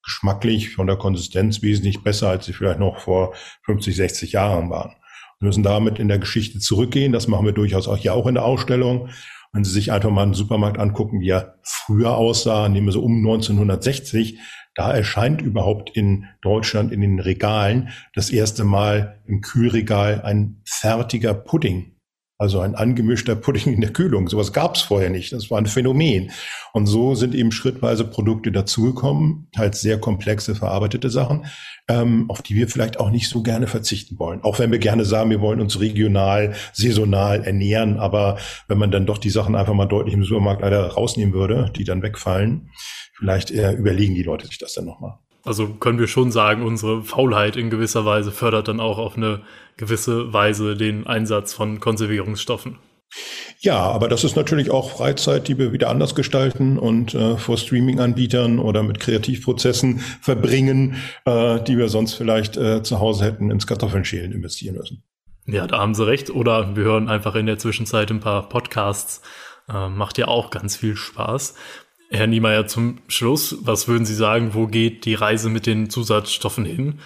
geschmacklich 0.03 0.75
von 0.75 0.85
der 0.85 0.95
Konsistenz 0.95 1.63
wesentlich 1.63 2.03
besser, 2.03 2.29
als 2.29 2.45
sie 2.45 2.53
vielleicht 2.53 2.77
noch 2.77 2.99
vor 2.99 3.33
50, 3.63 3.95
60 3.95 4.33
Jahren 4.33 4.69
waren. 4.69 4.91
Wir 5.39 5.47
müssen 5.47 5.63
damit 5.63 5.97
in 5.97 6.07
der 6.07 6.19
Geschichte 6.19 6.59
zurückgehen. 6.59 7.13
Das 7.13 7.27
machen 7.27 7.47
wir 7.47 7.53
durchaus 7.53 7.87
auch 7.87 7.97
hier 7.97 8.13
auch 8.13 8.27
in 8.27 8.35
der 8.35 8.45
Ausstellung. 8.45 9.09
Wenn 9.53 9.63
Sie 9.63 9.71
sich 9.71 9.91
einfach 9.91 10.11
mal 10.11 10.21
einen 10.21 10.35
Supermarkt 10.35 10.77
angucken, 10.77 11.19
wie 11.19 11.29
er 11.29 11.55
früher 11.63 12.15
aussah, 12.15 12.69
nehmen 12.69 12.85
wir 12.85 12.93
so 12.93 13.01
um 13.01 13.17
1960, 13.17 14.37
da 14.75 14.91
erscheint 14.91 15.41
überhaupt 15.41 15.95
in 15.95 16.27
Deutschland 16.41 16.91
in 16.91 17.01
den 17.01 17.19
Regalen 17.19 17.89
das 18.13 18.29
erste 18.29 18.63
Mal 18.63 19.21
im 19.25 19.41
Kühlregal 19.41 20.21
ein 20.21 20.61
fertiger 20.65 21.33
Pudding. 21.33 21.95
Also 22.41 22.59
ein 22.59 22.73
angemischter 22.73 23.35
Pudding 23.35 23.71
in 23.71 23.81
der 23.81 23.93
Kühlung. 23.93 24.27
Sowas 24.27 24.51
gab 24.51 24.75
es 24.75 24.81
vorher 24.81 25.11
nicht. 25.11 25.31
Das 25.31 25.51
war 25.51 25.59
ein 25.59 25.67
Phänomen. 25.67 26.31
Und 26.73 26.87
so 26.87 27.13
sind 27.13 27.35
eben 27.35 27.51
schrittweise 27.51 28.03
Produkte 28.03 28.51
dazugekommen, 28.51 29.47
teils 29.51 29.79
sehr 29.81 29.99
komplexe, 29.99 30.55
verarbeitete 30.55 31.11
Sachen, 31.11 31.45
ähm, 31.87 32.25
auf 32.31 32.41
die 32.41 32.55
wir 32.55 32.67
vielleicht 32.67 32.99
auch 32.99 33.11
nicht 33.11 33.29
so 33.29 33.43
gerne 33.43 33.67
verzichten 33.67 34.17
wollen. 34.17 34.41
Auch 34.41 34.57
wenn 34.57 34.71
wir 34.71 34.79
gerne 34.79 35.05
sagen, 35.05 35.29
wir 35.29 35.39
wollen 35.39 35.61
uns 35.61 35.79
regional, 35.79 36.55
saisonal 36.73 37.43
ernähren. 37.43 37.99
Aber 37.99 38.39
wenn 38.67 38.79
man 38.79 38.89
dann 38.89 39.05
doch 39.05 39.19
die 39.19 39.29
Sachen 39.29 39.55
einfach 39.55 39.75
mal 39.75 39.85
deutlich 39.85 40.15
im 40.15 40.23
Supermarkt 40.23 40.63
leider 40.63 40.83
rausnehmen 40.87 41.35
würde, 41.35 41.71
die 41.75 41.83
dann 41.83 42.01
wegfallen, 42.01 42.71
vielleicht 43.19 43.51
eher 43.51 43.77
überlegen 43.77 44.15
die 44.15 44.23
Leute 44.23 44.47
sich 44.47 44.57
das 44.57 44.73
dann 44.73 44.85
nochmal. 44.85 45.19
Also 45.43 45.67
können 45.75 45.99
wir 45.99 46.07
schon 46.07 46.31
sagen, 46.31 46.63
unsere 46.63 47.03
Faulheit 47.03 47.55
in 47.55 47.69
gewisser 47.69 48.03
Weise 48.03 48.31
fördert 48.31 48.67
dann 48.67 48.79
auch 48.79 48.97
auf 48.97 49.15
eine 49.15 49.41
gewisse 49.77 50.33
Weise 50.33 50.75
den 50.75 51.07
Einsatz 51.07 51.53
von 51.53 51.79
Konservierungsstoffen. 51.79 52.77
Ja, 53.59 53.77
aber 53.77 54.07
das 54.07 54.23
ist 54.23 54.35
natürlich 54.35 54.71
auch 54.71 54.89
Freizeit, 54.91 55.47
die 55.47 55.57
wir 55.57 55.73
wieder 55.73 55.89
anders 55.89 56.15
gestalten 56.15 56.79
und 56.79 57.13
äh, 57.13 57.37
vor 57.37 57.57
Streaming-Anbietern 57.57 58.57
oder 58.57 58.83
mit 58.83 58.99
Kreativprozessen 58.99 59.99
verbringen, 59.99 60.95
äh, 61.25 61.61
die 61.61 61.77
wir 61.77 61.89
sonst 61.89 62.13
vielleicht 62.13 62.57
äh, 62.57 62.81
zu 62.83 62.99
Hause 62.99 63.25
hätten 63.25 63.51
ins 63.51 63.67
Kartoffelschälen 63.67 64.31
investieren 64.31 64.75
müssen. 64.77 65.03
Ja, 65.45 65.67
da 65.67 65.79
haben 65.79 65.93
Sie 65.93 66.05
recht. 66.05 66.29
Oder 66.29 66.75
wir 66.75 66.83
hören 66.83 67.09
einfach 67.09 67.35
in 67.35 67.45
der 67.45 67.57
Zwischenzeit 67.57 68.09
ein 68.09 68.19
paar 68.19 68.47
Podcasts. 68.47 69.21
Äh, 69.67 69.89
macht 69.89 70.17
ja 70.17 70.27
auch 70.27 70.49
ganz 70.49 70.77
viel 70.77 70.95
Spaß. 70.95 71.55
Herr 72.09 72.27
Niemeyer, 72.27 72.67
zum 72.67 72.99
Schluss, 73.07 73.57
was 73.61 73.87
würden 73.87 74.05
Sie 74.05 74.15
sagen, 74.15 74.53
wo 74.53 74.67
geht 74.67 75.05
die 75.05 75.13
Reise 75.13 75.49
mit 75.49 75.65
den 75.65 75.89
Zusatzstoffen 75.89 76.65
hin? 76.65 76.99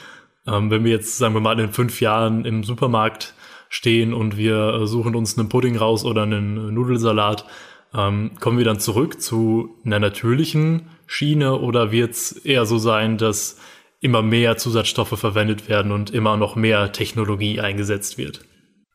Ähm, 0.47 0.69
wenn 0.69 0.83
wir 0.83 0.91
jetzt, 0.91 1.17
sagen 1.17 1.33
wir 1.33 1.41
mal, 1.41 1.59
in 1.59 1.71
fünf 1.71 2.01
Jahren 2.01 2.45
im 2.45 2.63
Supermarkt 2.63 3.33
stehen 3.69 4.13
und 4.13 4.37
wir 4.37 4.81
äh, 4.81 4.87
suchen 4.87 5.15
uns 5.15 5.37
einen 5.37 5.49
Pudding 5.49 5.77
raus 5.77 6.05
oder 6.05 6.23
einen 6.23 6.73
Nudelsalat, 6.73 7.45
ähm, 7.93 8.31
kommen 8.39 8.57
wir 8.57 8.65
dann 8.65 8.79
zurück 8.79 9.21
zu 9.21 9.75
einer 9.85 9.99
natürlichen 9.99 10.89
Schiene 11.07 11.59
oder 11.59 11.91
wird 11.91 12.11
es 12.11 12.31
eher 12.31 12.65
so 12.65 12.77
sein, 12.77 13.17
dass 13.17 13.57
immer 14.01 14.21
mehr 14.21 14.57
Zusatzstoffe 14.57 15.17
verwendet 15.17 15.69
werden 15.69 15.91
und 15.91 16.11
immer 16.11 16.37
noch 16.37 16.55
mehr 16.55 16.91
Technologie 16.91 17.59
eingesetzt 17.59 18.17
wird? 18.17 18.41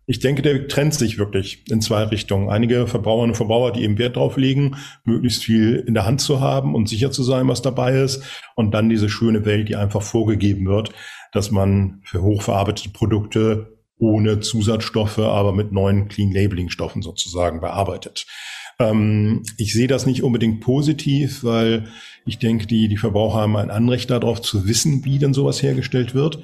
Ich 0.06 0.18
denke, 0.18 0.42
der 0.42 0.66
trennt 0.66 0.94
sich 0.94 1.18
wirklich 1.18 1.70
in 1.70 1.80
zwei 1.80 2.02
Richtungen. 2.02 2.48
Einige 2.48 2.88
Verbraucherinnen 2.88 3.30
und 3.30 3.36
Verbraucher, 3.36 3.72
die 3.72 3.84
eben 3.84 3.96
Wert 3.96 4.16
drauf 4.16 4.36
legen, 4.36 4.76
möglichst 5.04 5.44
viel 5.44 5.84
in 5.86 5.94
der 5.94 6.04
Hand 6.04 6.20
zu 6.20 6.40
haben 6.40 6.74
und 6.74 6.88
sicher 6.88 7.12
zu 7.12 7.22
sein, 7.22 7.46
was 7.46 7.62
dabei 7.62 8.00
ist. 8.00 8.24
Und 8.56 8.72
dann 8.72 8.88
diese 8.88 9.08
schöne 9.08 9.44
Welt, 9.44 9.68
die 9.68 9.76
einfach 9.76 10.02
vorgegeben 10.02 10.66
wird, 10.66 10.90
dass 11.32 11.50
man 11.50 12.00
für 12.04 12.22
hochverarbeitete 12.22 12.90
Produkte 12.90 13.76
ohne 13.98 14.40
Zusatzstoffe, 14.40 15.18
aber 15.18 15.52
mit 15.52 15.72
neuen 15.72 16.08
Clean 16.08 16.32
Labeling 16.32 16.70
Stoffen 16.70 17.02
sozusagen 17.02 17.60
bearbeitet. 17.60 18.26
Ähm, 18.78 19.42
ich 19.58 19.74
sehe 19.74 19.86
das 19.86 20.06
nicht 20.06 20.22
unbedingt 20.22 20.60
positiv, 20.60 21.44
weil 21.44 21.84
ich 22.26 22.38
denke, 22.38 22.66
die, 22.66 22.88
die 22.88 22.96
Verbraucher 22.96 23.40
haben 23.40 23.56
ein 23.56 23.70
Anrecht 23.70 24.10
darauf 24.10 24.40
zu 24.40 24.66
wissen, 24.66 25.04
wie 25.04 25.18
denn 25.18 25.34
sowas 25.34 25.62
hergestellt 25.62 26.14
wird. 26.14 26.42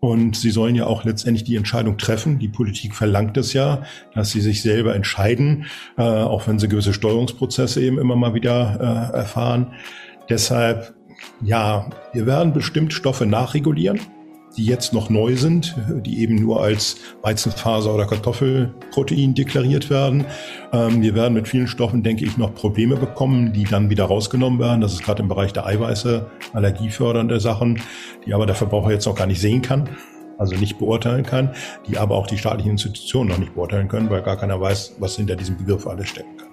Und 0.00 0.36
sie 0.36 0.50
sollen 0.50 0.76
ja 0.76 0.86
auch 0.86 1.04
letztendlich 1.04 1.44
die 1.44 1.56
Entscheidung 1.56 1.96
treffen. 1.96 2.38
Die 2.38 2.48
Politik 2.48 2.94
verlangt 2.94 3.36
es 3.36 3.52
ja, 3.52 3.82
dass 4.14 4.30
sie 4.30 4.40
sich 4.40 4.62
selber 4.62 4.94
entscheiden, 4.94 5.66
äh, 5.96 6.02
auch 6.02 6.46
wenn 6.46 6.58
sie 6.58 6.68
gewisse 6.68 6.92
Steuerungsprozesse 6.92 7.82
eben 7.82 7.98
immer 7.98 8.16
mal 8.16 8.34
wieder 8.34 9.10
äh, 9.12 9.16
erfahren. 9.16 9.72
Deshalb, 10.28 10.94
ja, 11.42 11.88
wir 12.12 12.26
werden 12.26 12.52
bestimmt 12.52 12.92
Stoffe 12.92 13.26
nachregulieren 13.26 14.00
die 14.58 14.66
jetzt 14.66 14.92
noch 14.92 15.08
neu 15.08 15.36
sind, 15.36 15.74
die 16.04 16.20
eben 16.20 16.34
nur 16.34 16.60
als 16.60 16.96
Weizenfaser 17.22 17.94
oder 17.94 18.06
Kartoffelprotein 18.06 19.34
deklariert 19.34 19.88
werden. 19.88 20.26
Ähm, 20.72 21.00
wir 21.00 21.14
werden 21.14 21.34
mit 21.34 21.48
vielen 21.48 21.68
Stoffen, 21.68 22.02
denke 22.02 22.24
ich, 22.24 22.36
noch 22.36 22.54
Probleme 22.54 22.96
bekommen, 22.96 23.52
die 23.52 23.64
dann 23.64 23.88
wieder 23.88 24.04
rausgenommen 24.04 24.58
werden. 24.58 24.80
Das 24.80 24.92
ist 24.92 25.04
gerade 25.04 25.22
im 25.22 25.28
Bereich 25.28 25.52
der 25.52 25.64
Eiweiße, 25.64 26.26
allergiefördernde 26.52 27.40
Sachen, 27.40 27.80
die 28.26 28.34
aber 28.34 28.46
der 28.46 28.56
Verbraucher 28.56 28.90
jetzt 28.90 29.06
noch 29.06 29.14
gar 29.14 29.26
nicht 29.26 29.40
sehen 29.40 29.62
kann 29.62 29.88
also 30.38 30.54
nicht 30.54 30.78
beurteilen 30.78 31.24
kann, 31.24 31.52
die 31.88 31.98
aber 31.98 32.14
auch 32.14 32.28
die 32.28 32.38
staatlichen 32.38 32.70
Institutionen 32.70 33.28
noch 33.28 33.38
nicht 33.38 33.54
beurteilen 33.54 33.88
können, 33.88 34.08
weil 34.08 34.22
gar 34.22 34.36
keiner 34.36 34.60
weiß, 34.60 34.94
was 35.00 35.16
hinter 35.16 35.34
diesem 35.34 35.56
Begriff 35.56 35.84
alles 35.84 36.10
stecken 36.10 36.36
kann. 36.36 36.47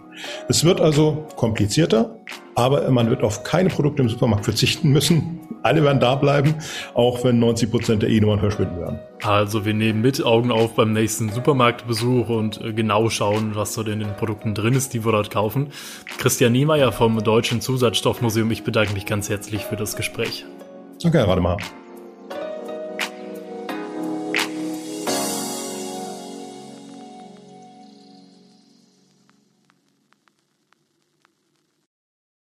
Es 0.47 0.63
wird 0.63 0.81
also 0.81 1.27
komplizierter, 1.35 2.17
aber 2.55 2.89
man 2.91 3.09
wird 3.09 3.23
auf 3.23 3.43
keine 3.43 3.69
Produkte 3.69 4.01
im 4.01 4.09
Supermarkt 4.09 4.45
verzichten 4.45 4.89
müssen. 4.89 5.39
Alle 5.63 5.83
werden 5.83 5.99
da 5.99 6.15
bleiben, 6.15 6.55
auch 6.93 7.23
wenn 7.23 7.39
90 7.39 7.71
Prozent 7.71 8.01
der 8.03 8.09
E-Nummern 8.09 8.39
verschwinden 8.39 8.79
werden. 8.79 8.99
Also 9.23 9.65
wir 9.65 9.73
nehmen 9.73 10.01
mit 10.01 10.23
Augen 10.23 10.51
auf 10.51 10.75
beim 10.75 10.93
nächsten 10.93 11.29
Supermarktbesuch 11.29 12.29
und 12.29 12.61
äh, 12.61 12.73
genau 12.73 13.09
schauen, 13.09 13.55
was 13.55 13.73
so 13.73 13.81
in 13.81 13.99
den 13.99 14.15
Produkten 14.15 14.53
drin 14.53 14.75
ist, 14.75 14.93
die 14.93 15.03
wir 15.03 15.11
dort 15.11 15.31
kaufen. 15.31 15.71
Christian 16.17 16.51
Niemeyer 16.51 16.91
vom 16.91 17.23
Deutschen 17.23 17.61
Zusatzstoffmuseum, 17.61 18.51
ich 18.51 18.63
bedanke 18.63 18.93
mich 18.93 19.05
ganz 19.05 19.29
herzlich 19.29 19.63
für 19.63 19.75
das 19.75 19.95
Gespräch. 19.95 20.45
Danke, 21.01 21.17
Herr 21.17 21.27
Rademacher. 21.27 21.57